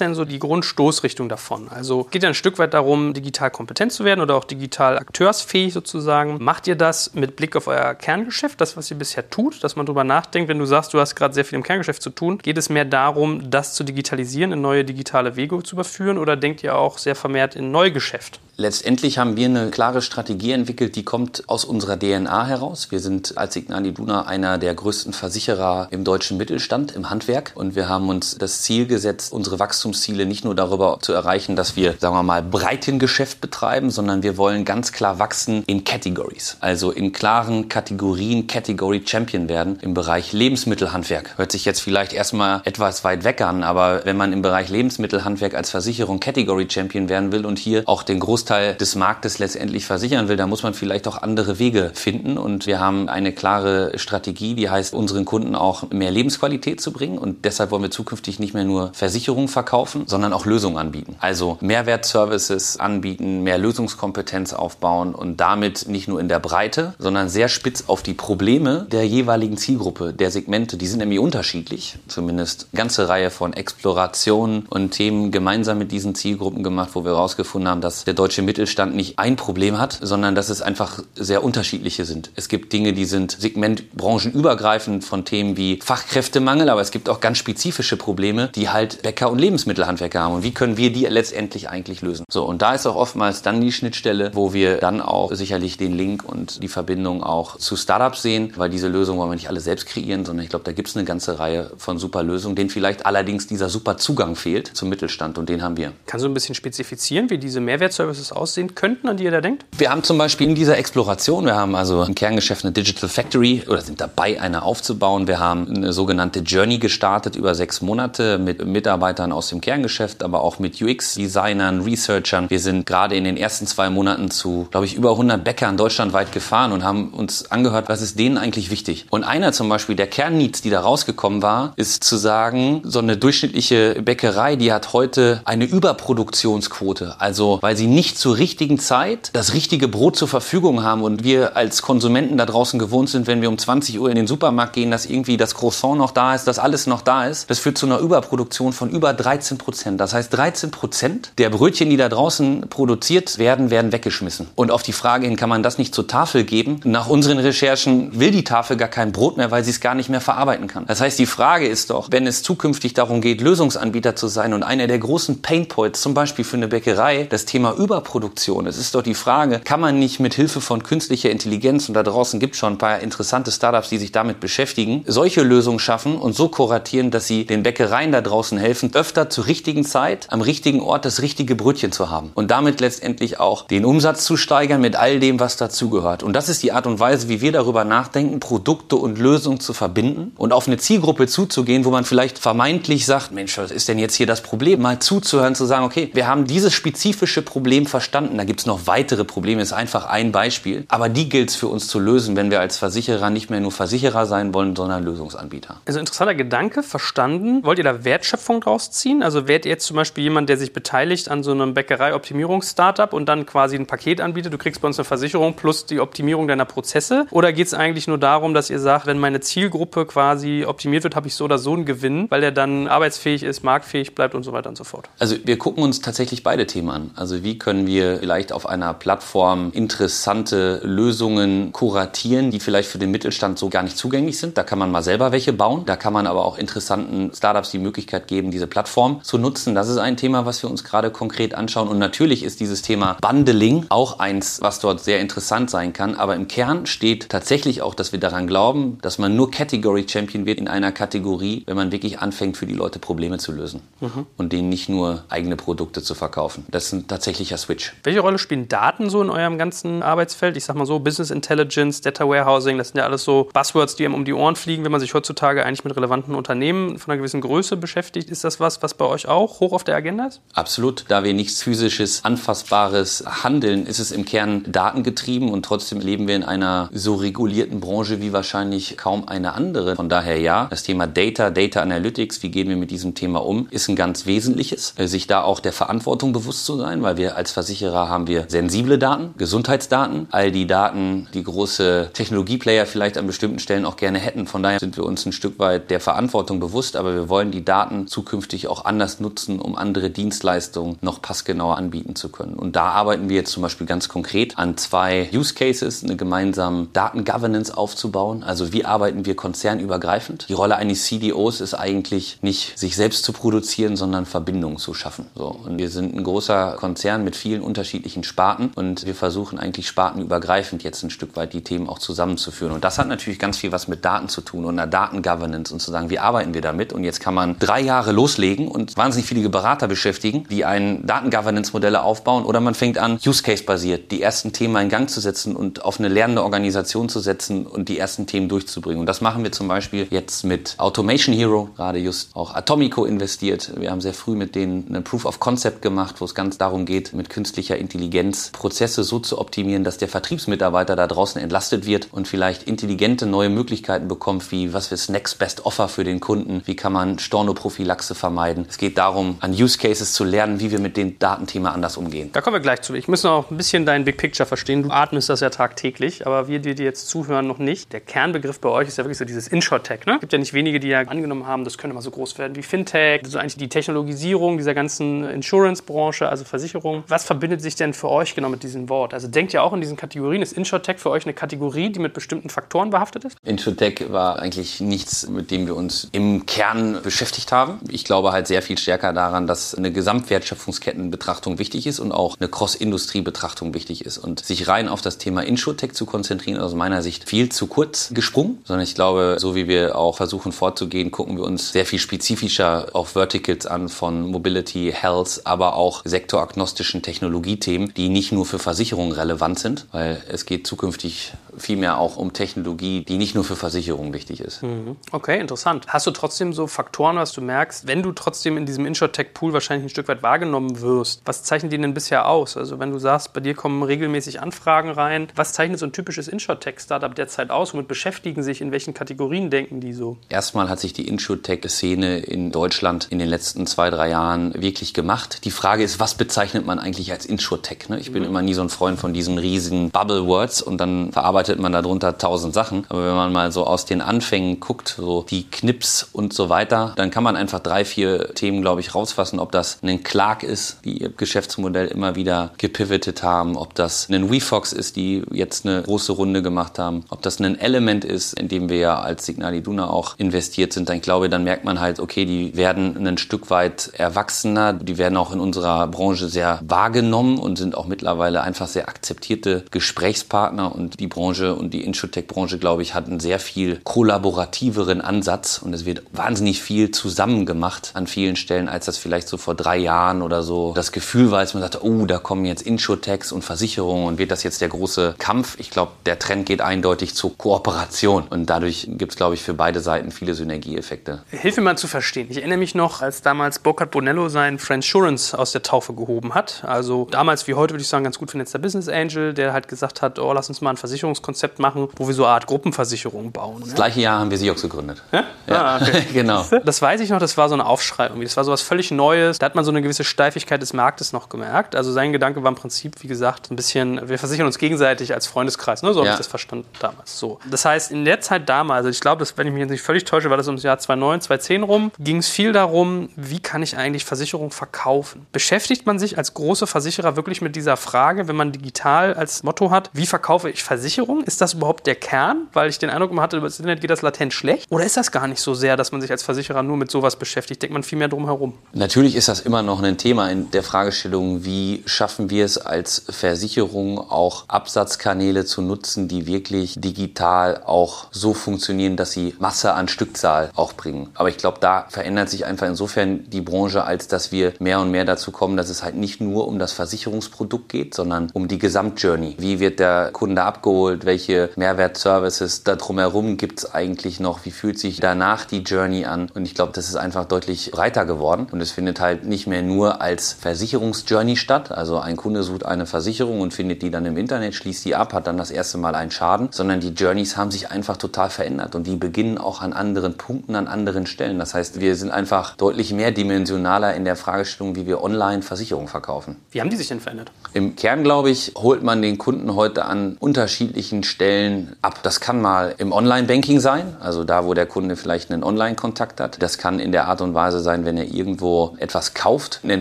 [0.01, 1.69] denn so die Grundstoßrichtung davon?
[1.69, 5.73] Also geht ja ein Stück weit darum, digital kompetent zu werden oder auch digital akteursfähig
[5.73, 6.43] sozusagen.
[6.43, 9.87] Macht ihr das mit Blick auf euer Kerngeschäft, das, was ihr bisher tut, dass man
[9.87, 12.59] darüber nachdenkt, wenn du sagst, du hast gerade sehr viel im Kerngeschäft zu tun, geht
[12.59, 16.77] es mehr darum, das zu digitalisieren, in neue digitale Wege zu überführen oder denkt ihr
[16.77, 18.41] auch sehr vermehrt in Neugeschäft?
[18.61, 22.91] Letztendlich haben wir eine klare Strategie entwickelt, die kommt aus unserer DNA heraus.
[22.91, 27.53] Wir sind als Signal Iduna einer der größten Versicherer im deutschen Mittelstand, im Handwerk.
[27.55, 31.77] Und wir haben uns das Ziel gesetzt, unsere Wachstumsziele nicht nur darüber zu erreichen, dass
[31.77, 36.57] wir, sagen wir mal, breiten Geschäft betreiben, sondern wir wollen ganz klar wachsen in Categories.
[36.59, 41.39] Also in klaren Kategorien Category Champion werden im Bereich Lebensmittelhandwerk.
[41.39, 45.55] Hört sich jetzt vielleicht erstmal etwas weit weg an, aber wenn man im Bereich Lebensmittelhandwerk
[45.55, 49.85] als Versicherung Category Champion werden will und hier auch den Großteil Großteil des Marktes letztendlich
[49.85, 52.39] versichern will, da muss man vielleicht auch andere Wege finden.
[52.39, 57.19] Und wir haben eine klare Strategie, die heißt, unseren Kunden auch mehr Lebensqualität zu bringen.
[57.19, 61.17] Und deshalb wollen wir zukünftig nicht mehr nur Versicherungen verkaufen, sondern auch Lösungen anbieten.
[61.21, 67.49] Also Mehrwertservices anbieten, mehr Lösungskompetenz aufbauen und damit nicht nur in der Breite, sondern sehr
[67.49, 70.79] spitz auf die Probleme der jeweiligen Zielgruppe, der Segmente.
[70.79, 71.99] Die sind nämlich unterschiedlich.
[72.09, 77.13] Zumindest eine ganze Reihe von Explorationen und Themen gemeinsam mit diesen Zielgruppen gemacht, wo wir
[77.13, 81.45] herausgefunden haben, dass der deutsche Mittelstand nicht ein Problem hat, sondern dass es einfach sehr
[81.45, 82.31] unterschiedliche sind.
[82.35, 87.39] Es gibt Dinge, die sind segmentbranchenübergreifend von Themen wie Fachkräftemangel, aber es gibt auch ganz
[87.39, 90.35] spezifische Probleme, die halt Bäcker und Lebensmittelhandwerker haben.
[90.37, 92.25] Und wie können wir die letztendlich eigentlich lösen?
[92.31, 95.97] So, und da ist auch oftmals dann die Schnittstelle, wo wir dann auch sicherlich den
[95.97, 99.61] Link und die Verbindung auch zu Startups sehen, weil diese Lösungen wollen wir nicht alle
[99.61, 102.71] selbst kreieren, sondern ich glaube, da gibt es eine ganze Reihe von super Lösungen, denen
[102.71, 105.93] vielleicht allerdings dieser super Zugang fehlt zum Mittelstand und den haben wir.
[106.07, 109.65] Kannst du ein bisschen spezifizieren, wie diese Mehrwertservices aussehen könnten, an die ihr da denkt?
[109.77, 113.63] Wir haben zum Beispiel in dieser Exploration, wir haben also im Kerngeschäft eine Digital Factory
[113.69, 115.27] oder sind dabei, eine aufzubauen.
[115.27, 120.43] Wir haben eine sogenannte Journey gestartet über sechs Monate mit Mitarbeitern aus dem Kerngeschäft, aber
[120.43, 122.51] auch mit UX-Designern, Researchern.
[122.51, 126.33] Wir sind gerade in den ersten zwei Monaten zu, glaube ich, über 100 Bäckern deutschlandweit
[126.33, 129.07] gefahren und haben uns angehört, was ist denen eigentlich wichtig.
[129.11, 133.17] Und einer zum Beispiel der Kernneeds, die da rausgekommen war, ist zu sagen, so eine
[133.17, 137.17] durchschnittliche Bäckerei, die hat heute eine Überproduktionsquote.
[137.19, 141.57] Also, weil sie nicht zur richtigen Zeit das richtige Brot zur Verfügung haben und wir
[141.57, 144.91] als Konsumenten da draußen gewohnt sind, wenn wir um 20 Uhr in den Supermarkt gehen,
[144.91, 147.51] dass irgendwie das Croissant noch da ist, dass alles noch da ist.
[147.51, 150.01] Das führt zu einer Überproduktion von über 13 Prozent.
[150.01, 154.49] Das heißt, 13 Prozent der Brötchen, die da draußen produziert werden, werden weggeschmissen.
[154.55, 156.81] Und auf die Frage hin, kann man das nicht zur Tafel geben?
[156.85, 160.09] Nach unseren Recherchen will die Tafel gar kein Brot mehr, weil sie es gar nicht
[160.09, 160.87] mehr verarbeiten kann.
[160.87, 164.63] Das heißt, die Frage ist doch, wenn es zukünftig darum geht, Lösungsanbieter zu sein und
[164.63, 168.69] einer der großen Painpoints, zum Beispiel für eine Bäckerei, das Thema Überproduktion.
[168.69, 172.05] Es ist doch die Frage, kann man nicht mit Hilfe von künstlicher Intelligenz, und da
[172.05, 176.17] draußen gibt es schon ein paar interessante Startups, die sich damit beschäftigen, solche Lösungen schaffen
[176.17, 180.43] und so kuratieren, dass sie den Bäckereien da draußen helfen, öfter zur richtigen Zeit, am
[180.43, 182.31] richtigen Ort das richtige Brötchen zu haben.
[182.35, 186.23] Und damit letztendlich auch den Umsatz zu steigern mit all dem, was dazugehört.
[186.23, 189.73] Und das ist die Art und Weise, wie wir darüber nachdenken, Produkte und Lösungen zu
[189.73, 193.99] verbinden und auf eine Zielgruppe zuzugehen, wo man vielleicht vermeintlich sagt, Mensch, was ist denn
[193.99, 194.83] jetzt hier das Problem?
[194.83, 198.39] Mal zuzuhören, zu sagen, okay, wir haben dieses spezifische Problem verstanden.
[198.39, 200.85] Da gibt es noch weitere Probleme, ist einfach ein Beispiel.
[200.89, 203.73] Aber die gilt es für uns zu lösen, wenn wir als Versicherer nicht mehr nur
[203.73, 205.81] Versicherer sein wollen, sondern Lösungsanbieter.
[205.87, 207.65] Also interessanter Gedanke, verstanden.
[207.65, 209.23] Wollt ihr da Wertschöpfung draus ziehen?
[209.23, 213.27] Also wärt ihr jetzt zum Beispiel jemand, der sich beteiligt an so einem Bäckerei-Optimierungs-Startup und
[213.27, 216.65] dann quasi ein Paket anbietet, du kriegst bei uns eine Versicherung plus die Optimierung deiner
[216.65, 217.27] Prozesse?
[217.31, 221.17] Oder geht es eigentlich nur darum, dass ihr sagt, wenn meine Zielgruppe quasi optimiert wird,
[221.17, 224.43] habe ich so oder so einen Gewinn, weil der dann arbeitsfähig ist, marktfähig bleibt und
[224.43, 225.09] so weiter und so fort?
[225.19, 227.11] Also wir gucken uns tatsächlich beide Themen an.
[227.17, 233.11] Also wie können wir vielleicht auf einer Plattform interessante Lösungen kuratieren, die vielleicht für den
[233.11, 234.59] Mittelstand so gar nicht zugänglich sind.
[234.59, 235.85] Da kann man mal selber welche bauen.
[235.87, 239.75] Da kann man aber auch interessanten Startups die Möglichkeit geben, diese Plattform zu nutzen.
[239.75, 241.89] Das ist ein Thema, was wir uns gerade konkret anschauen.
[241.89, 246.15] Und natürlich ist dieses Thema Bundling auch eins, was dort sehr interessant sein kann.
[246.15, 250.47] Aber im Kern steht tatsächlich auch, dass wir daran glauben, dass man nur Category Champion
[250.47, 254.27] wird in einer Kategorie, wenn man wirklich anfängt, für die Leute Probleme zu lösen mhm.
[254.37, 256.65] und denen nicht nur eigene Produkte zu verkaufen.
[256.71, 257.93] Das ist ein tatsächlicher Switch.
[258.03, 260.57] Welche Rolle spielen Daten so in eurem ganzen Arbeitsfeld?
[260.57, 264.07] Ich sag mal so, Business Intelligence, Data Warehousing, das sind ja alles so Buzzwords, die
[264.07, 267.19] einem um die Ohren fliegen, wenn man sich heutzutage eigentlich mit relevanten Unternehmen von einer
[267.19, 268.31] gewissen Größe beschäftigt.
[268.31, 270.41] Ist das was, was bei euch auch hoch auf der Agenda ist?
[270.55, 271.05] Absolut.
[271.09, 276.37] Da wir nichts physisches, anfassbares handeln, ist es im Kern datengetrieben und trotzdem leben wir
[276.37, 279.97] in einer so regulierten Branche wie wahrscheinlich kaum eine andere.
[279.97, 283.69] Von daher ja, das Thema Data, Data Analytics, wie gehen wir mit diesem Thema um,
[283.71, 284.95] ist ein ganz wesentliches.
[284.97, 288.45] Äh, sich da auch der Verantwortung bewusst zu sein, weil wir als Versicherer haben wir
[288.47, 294.21] sensible Daten, Gesundheitsdaten, all die Daten, die große Technologieplayer vielleicht an bestimmten Stellen auch gerne
[294.21, 294.47] hätten.
[294.47, 297.65] Von daher sind wir uns ein Stück weit der Verantwortung bewusst, aber wir wollen die
[297.65, 302.55] Daten zukünftig auch anders nutzen, um andere Dienstleistungen noch passgenauer anbieten zu können.
[302.55, 306.87] Und da arbeiten wir jetzt zum Beispiel ganz konkret an zwei Use Cases, eine gemeinsame
[306.93, 308.45] Datengovernance aufzubauen.
[308.45, 310.49] Also wie arbeiten wir konzernübergreifend?
[310.49, 315.27] Die Rolle eines CDOs ist eigentlich nicht sich selbst zu produzieren, sondern Verbindungen zu schaffen.
[315.35, 315.59] So.
[315.65, 320.83] Und wir sind ein großer Konzern mit vielen unterschiedlichen Sparten und wir versuchen eigentlich spartenübergreifend
[320.83, 322.73] jetzt ein Stück weit die Themen auch zusammenzuführen.
[322.73, 325.81] Und das hat natürlich ganz viel was mit Daten zu tun und einer Datengovernance und
[325.81, 326.93] zu sagen, wie arbeiten wir damit?
[326.93, 332.03] Und jetzt kann man drei Jahre loslegen und wahnsinnig viele Berater beschäftigen, die ein Datengovernance-Modelle
[332.03, 335.99] aufbauen oder man fängt an, Use-Case-basiert die ersten Themen in Gang zu setzen und auf
[335.99, 339.01] eine lernende Organisation zu setzen und die ersten Themen durchzubringen.
[339.01, 343.73] Und das machen wir zum Beispiel jetzt mit Automation Hero, gerade just auch Atomico investiert.
[343.77, 346.85] Wir haben sehr früh mit denen eine Proof of Concept gemacht, wo es ganz darum
[346.85, 352.09] geht, mit künstlicher Intelligenz Prozesse so zu optimieren, dass der Vertriebsmitarbeiter da draußen entlastet wird
[352.11, 356.63] und vielleicht intelligente neue Möglichkeiten bekommt, wie was ist Next Best Offer für den Kunden,
[356.65, 358.67] wie kann man Stornoprophylaxe vermeiden.
[358.69, 362.31] Es geht darum, an Use Cases zu lernen, wie wir mit dem Datenthema anders umgehen.
[362.33, 362.95] Da kommen wir gleich zu.
[362.95, 364.83] Ich muss noch ein bisschen dein Big Picture verstehen.
[364.83, 367.93] Du atmest das ja tagtäglich, aber wir, die dir jetzt zuhören, noch nicht.
[367.93, 370.07] Der Kernbegriff bei euch ist ja wirklich so dieses Inshore-Tech.
[370.07, 370.15] Ne?
[370.15, 372.57] Es gibt ja nicht wenige, die ja angenommen haben, das könnte mal so groß werden
[372.57, 377.05] wie Fintech, also eigentlich die Technologisierung dieser ganzen Insurance-Branche, also Versicherung.
[377.07, 379.15] Was verbindet sich denn für euch genau mit diesem Wort?
[379.15, 380.43] Also denkt ihr auch in diesen Kategorien?
[380.43, 383.37] Ist Insurtech für euch eine Kategorie, die mit bestimmten Faktoren behaftet ist?
[383.45, 387.81] Insurtech war eigentlich nichts, mit dem wir uns im Kern beschäftigt haben.
[387.91, 392.49] Ich glaube halt sehr viel stärker daran, dass eine Gesamtwertschöpfungskettenbetrachtung wichtig ist und auch eine
[392.49, 394.19] Cross-Industrie-Betrachtung wichtig ist.
[394.19, 398.11] Und sich rein auf das Thema Insurtech zu konzentrieren, aus meiner Sicht viel zu kurz
[398.13, 401.99] gesprungen, sondern ich glaube, so wie wir auch versuchen vorzugehen, gucken wir uns sehr viel
[401.99, 408.59] spezifischer auf Verticals an von Mobility, Health, aber auch sektoragnostischen Technologiethemen, die nicht nur für
[408.59, 413.57] Versicherungen relevant sind, weil es geht zukünftig vielmehr auch um Technologie, die nicht nur für
[413.57, 414.63] Versicherungen wichtig ist.
[414.63, 414.97] Mhm.
[415.13, 415.87] Okay, interessant.
[415.89, 419.87] Hast du trotzdem so Faktoren, was du merkst, wenn du trotzdem in diesem Insurtech-Pool wahrscheinlich
[419.87, 421.23] ein Stück weit wahrgenommen wirst?
[421.25, 422.57] Was zeichnet die denn bisher aus?
[422.57, 426.29] Also wenn du sagst, bei dir kommen regelmäßig Anfragen rein, was zeichnet so ein typisches
[426.29, 427.75] Insurtech-Startup derzeit aus?
[427.75, 428.61] Womit beschäftigen sich?
[428.61, 430.17] In welchen Kategorien denken die so?
[430.29, 435.45] Erstmal hat sich die Insurtech-Szene in Deutschland in den letzten zwei, drei Jahren wirklich gemacht.
[435.45, 437.89] Die Frage ist, was bezeichnet man eigentlich als Insurtech?
[437.89, 437.99] Ne?
[437.99, 438.29] Ich bin mhm.
[438.29, 442.55] immer nie so ein Freund von diesen riesigen Bubble-Words und dann verarbeitet man darunter tausend
[442.55, 442.85] Sachen.
[442.89, 446.93] Aber wenn man mal so aus den Anfängen guckt, so die Knips und so weiter,
[446.97, 449.41] dann kann man einfach drei, vier Themen, glaube ich, rausfassen.
[449.41, 454.31] Ob das ein Clark ist, die ihr Geschäftsmodell immer wieder gepivotet haben, ob das ein
[454.31, 458.49] WeFox ist, die jetzt eine große Runde gemacht haben, ob das ein Element ist, in
[458.49, 461.81] dem wir ja als Signal Iduna auch investiert sind, dann ich glaube, dann merkt man
[461.81, 466.61] halt, okay, die werden ein Stück weit erwachsener, die werden auch in unserer Branche sehr
[466.67, 472.59] wahrgenommen und sind auch mittlerweile einfach sehr akzeptierte Gesprächspartner und die Branche und die Insurtech-Branche,
[472.59, 477.93] glaube ich, hat einen sehr viel kollaborativeren Ansatz und es wird wahnsinnig viel zusammen gemacht
[477.95, 481.41] an vielen Stellen, als das vielleicht so vor drei Jahren oder so das Gefühl war,
[481.41, 484.69] als man sagte, oh, da kommen jetzt Insurtechs und Versicherungen und wird das jetzt der
[484.69, 485.59] große Kampf.
[485.59, 489.55] Ich glaube, der Trend geht eindeutig zur Kooperation und dadurch gibt es, glaube ich, für
[489.55, 491.23] beide Seiten viele Synergieeffekte.
[491.31, 492.29] Hilf mir mal zu verstehen.
[492.31, 496.65] Ich erinnere mich noch, als damals Burkhard Bonello sein Friendsurance aus der Taufe gehoben hat.
[496.65, 500.03] Also damals wie heute würde ich sagen, ganz gut vernetzter Business Angel, der halt gesagt
[500.03, 500.77] hat, oh, lass uns mal ein
[501.19, 503.63] Versicherungskonzept machen, wo wir so eine Art Gruppenversicherung bauen.
[503.65, 505.03] Das gleiche Jahr haben wir Siox gegründet.
[505.13, 505.25] Ja?
[505.47, 505.65] ja.
[505.65, 506.05] Ah, okay.
[506.13, 506.45] genau.
[506.65, 508.25] Das weiß ich noch, das war so ein Aufschrei irgendwie.
[508.25, 509.39] Das war so was völlig Neues.
[509.39, 511.77] Da hat man so eine gewisse Steifigkeit des Marktes noch gemerkt.
[511.77, 515.27] Also sein Gedanke war im Prinzip, wie gesagt, ein bisschen, wir versichern uns gegenseitig als
[515.27, 515.83] Freundeskreis.
[515.83, 515.93] Ne?
[515.93, 516.07] So ja.
[516.07, 517.19] habe ich das verstanden damals.
[517.19, 517.39] So.
[517.51, 520.05] Das heißt, in der Zeit damals, also ich glaube, wenn ich mich jetzt nicht völlig
[520.05, 523.77] täusche, war das ums Jahr 2009, 2010 rum, ging es viel darum, wie kann ich
[523.77, 525.27] eigentlich Versicherung verkaufen?
[525.33, 529.71] Beschäftigt man sich als große Versicherer wirklich mit dieser Frage, wenn man digital als Motto
[529.71, 531.08] hat, wie verkaufe ich Versicherung?
[531.25, 532.49] Ist das überhaupt der Kern?
[532.53, 534.67] Weil ich den Eindruck immer hatte, über das Internet geht das latent schlecht.
[534.71, 537.17] Oder ist das gar nicht so sehr, dass man sich als Versicherer nur mit sowas
[537.17, 537.63] beschäftigt?
[537.63, 538.55] Denkt man viel mehr drum herum?
[538.73, 543.05] Natürlich ist das immer noch ein Thema in der Fragestellung, wie schaffen wir es als
[543.09, 549.89] Versicherung auch Absatzkanäle zu nutzen, die wirklich digital auch so funktionieren, dass sie Masse an
[549.89, 551.11] Stückzahl auch bringen.
[551.15, 554.91] Aber ich glaube, da verändert sich einfach insofern die Branche, als dass wir mehr und
[554.91, 558.59] mehr dazu kommen, dass es halt nicht nur um das Versicherungsprodukt geht, sondern um die
[558.59, 559.37] Gesamtjourney.
[559.39, 560.98] Wie wird der Kunde abgeholt?
[561.05, 564.45] Welche Mehrwertservices da drumherum gibt es eigentlich noch?
[564.45, 566.31] Wie fühlt sich danach die Journey an?
[566.35, 568.47] Und ich glaube, das ist einfach deutlich breiter geworden.
[568.51, 571.73] Und es findet halt nicht mehr nur als Versicherungsjourney statt.
[571.73, 575.13] Also ein Kunde sucht eine Versicherung und findet die dann im Internet, schließt die ab,
[575.13, 578.75] hat dann das erste Mal einen Schaden, sondern die Journeys haben sich einfach total verändert
[578.75, 581.39] und die beginnen auch an anderen Punkten, an anderen Stellen.
[581.39, 586.37] Das heißt, wir sind einfach deutlich mehrdimensionaler in der Fragestellung, wie wir online Versicherungen verkaufen.
[586.51, 587.31] Wie haben die sich denn verändert?
[587.53, 592.01] Im Kern, glaube ich, holt man den Kunden heute an unterschiedlichen Stellen ab.
[592.03, 596.43] Das kann mal im Online-Banking sein, also da, wo der Kunde vielleicht einen Online-Kontakt hat.
[596.43, 599.81] Das kann in der Art und Weise sein, wenn er irgendwo etwas kauft, ein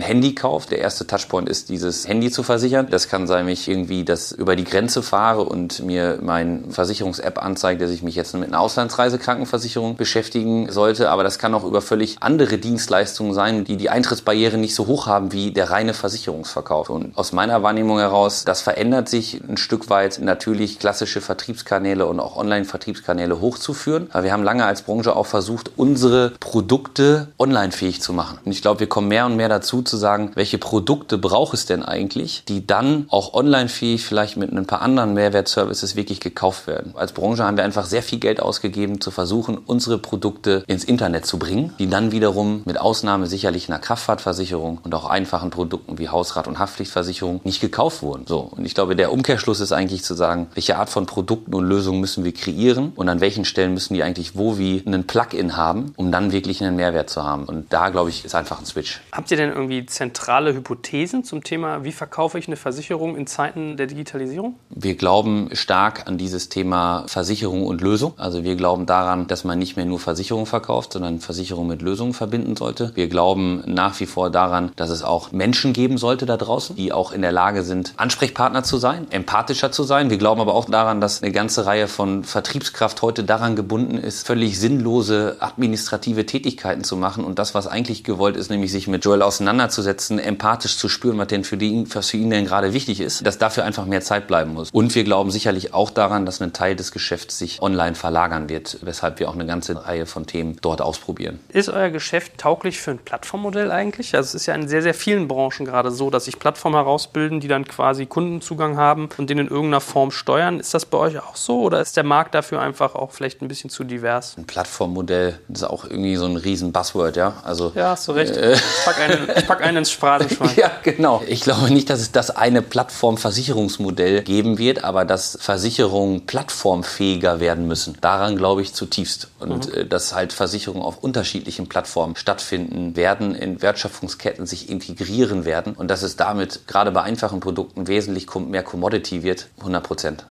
[0.00, 0.70] Handy kauft.
[0.70, 2.88] Der erste Touchpoint ist, dieses Handy zu versichern.
[2.90, 7.42] Das kann sein, wenn ich irgendwie das über die Grenze fahre und mir mein Versicherungs-App
[7.42, 11.10] anzeigt, dass ich mich jetzt mit einer Auslandsreisekrankenversicherung beschäftigen sollte.
[11.10, 15.06] Aber das kann auch über völlig andere Dienstleistungen sein, die die Eintrittsbarriere nicht so hoch
[15.06, 16.90] haben wie der reine Versicherungsverkauf.
[16.90, 20.18] Und aus meiner Wahrnehmung heraus, das verändert sich ein Stück weit.
[20.20, 24.08] Natürlich klassisch klassische Vertriebskanäle und auch Online-Vertriebskanäle hochzuführen.
[24.10, 28.40] Aber wir haben lange als Branche auch versucht, unsere Produkte online-fähig zu machen.
[28.44, 31.66] Und ich glaube, wir kommen mehr und mehr dazu zu sagen, welche Produkte braucht es
[31.66, 36.94] denn eigentlich, die dann auch online-fähig vielleicht mit ein paar anderen Mehrwertservices wirklich gekauft werden.
[36.96, 41.26] Als Branche haben wir einfach sehr viel Geld ausgegeben, zu versuchen, unsere Produkte ins Internet
[41.26, 46.08] zu bringen, die dann wiederum mit Ausnahme sicherlich einer Kraftfahrtversicherung und auch einfachen Produkten wie
[46.08, 48.24] Hausrat- und Haftpflichtversicherung nicht gekauft wurden.
[48.26, 48.40] So.
[48.40, 52.00] Und ich glaube, der Umkehrschluss ist eigentlich zu sagen, welche Art von Produkten und Lösungen
[52.00, 55.92] müssen wir kreieren und an welchen Stellen müssen die eigentlich wo wie einen Plugin haben,
[55.96, 57.44] um dann wirklich einen Mehrwert zu haben.
[57.44, 59.00] Und da, glaube ich, ist einfach ein Switch.
[59.12, 63.76] Habt ihr denn irgendwie zentrale Hypothesen zum Thema, wie verkaufe ich eine Versicherung in Zeiten
[63.76, 64.54] der Digitalisierung?
[64.70, 68.14] Wir glauben stark an dieses Thema Versicherung und Lösung.
[68.16, 72.14] Also wir glauben daran, dass man nicht mehr nur Versicherung verkauft, sondern Versicherung mit Lösungen
[72.14, 72.92] verbinden sollte.
[72.94, 76.92] Wir glauben nach wie vor daran, dass es auch Menschen geben sollte da draußen, die
[76.92, 80.10] auch in der Lage sind, Ansprechpartner zu sein, empathischer zu sein.
[80.10, 84.26] Wir glauben aber auch daran, dass eine ganze Reihe von Vertriebskraft heute daran gebunden ist,
[84.26, 89.04] völlig sinnlose administrative Tätigkeiten zu machen und das, was eigentlich gewollt ist, nämlich sich mit
[89.04, 93.00] Joel auseinanderzusetzen, empathisch zu spüren, was denn für, die, was für ihn denn gerade wichtig
[93.00, 94.70] ist, dass dafür einfach mehr Zeit bleiben muss.
[94.70, 98.78] Und wir glauben sicherlich auch daran, dass ein Teil des Geschäfts sich online verlagern wird,
[98.82, 101.40] weshalb wir auch eine ganze Reihe von Themen dort ausprobieren.
[101.48, 104.14] Ist euer Geschäft tauglich für ein Plattformmodell eigentlich?
[104.14, 107.40] Also es ist ja in sehr, sehr vielen Branchen gerade so, dass sich Plattformen herausbilden,
[107.40, 110.60] die dann quasi Kundenzugang haben und den in irgendeiner Form steuern.
[110.68, 113.48] Ist das bei euch auch so oder ist der Markt dafür einfach auch vielleicht ein
[113.48, 114.34] bisschen zu divers?
[114.36, 117.38] Ein Plattformmodell ist auch irgendwie so ein riesen Buzzword, ja?
[117.42, 118.36] Also, ja, hast du recht.
[118.36, 120.50] Äh, ich pack einen, ich pack einen ins Phrasenschwein.
[120.56, 121.22] ja, genau.
[121.26, 127.66] Ich glaube nicht, dass es das eine Plattformversicherungsmodell geben wird, aber dass Versicherungen plattformfähiger werden
[127.66, 127.96] müssen.
[128.02, 129.28] Daran glaube ich zutiefst.
[129.38, 129.74] Und mhm.
[129.74, 135.88] Äh, dass halt Versicherungen auf unterschiedlichen Plattformen stattfinden werden, in Wertschöpfungsketten sich integrieren werden und
[135.88, 140.26] dass es damit gerade bei einfachen Produkten wesentlich mehr Commodity wird, 100 Prozent.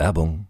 [0.00, 0.49] Werbung.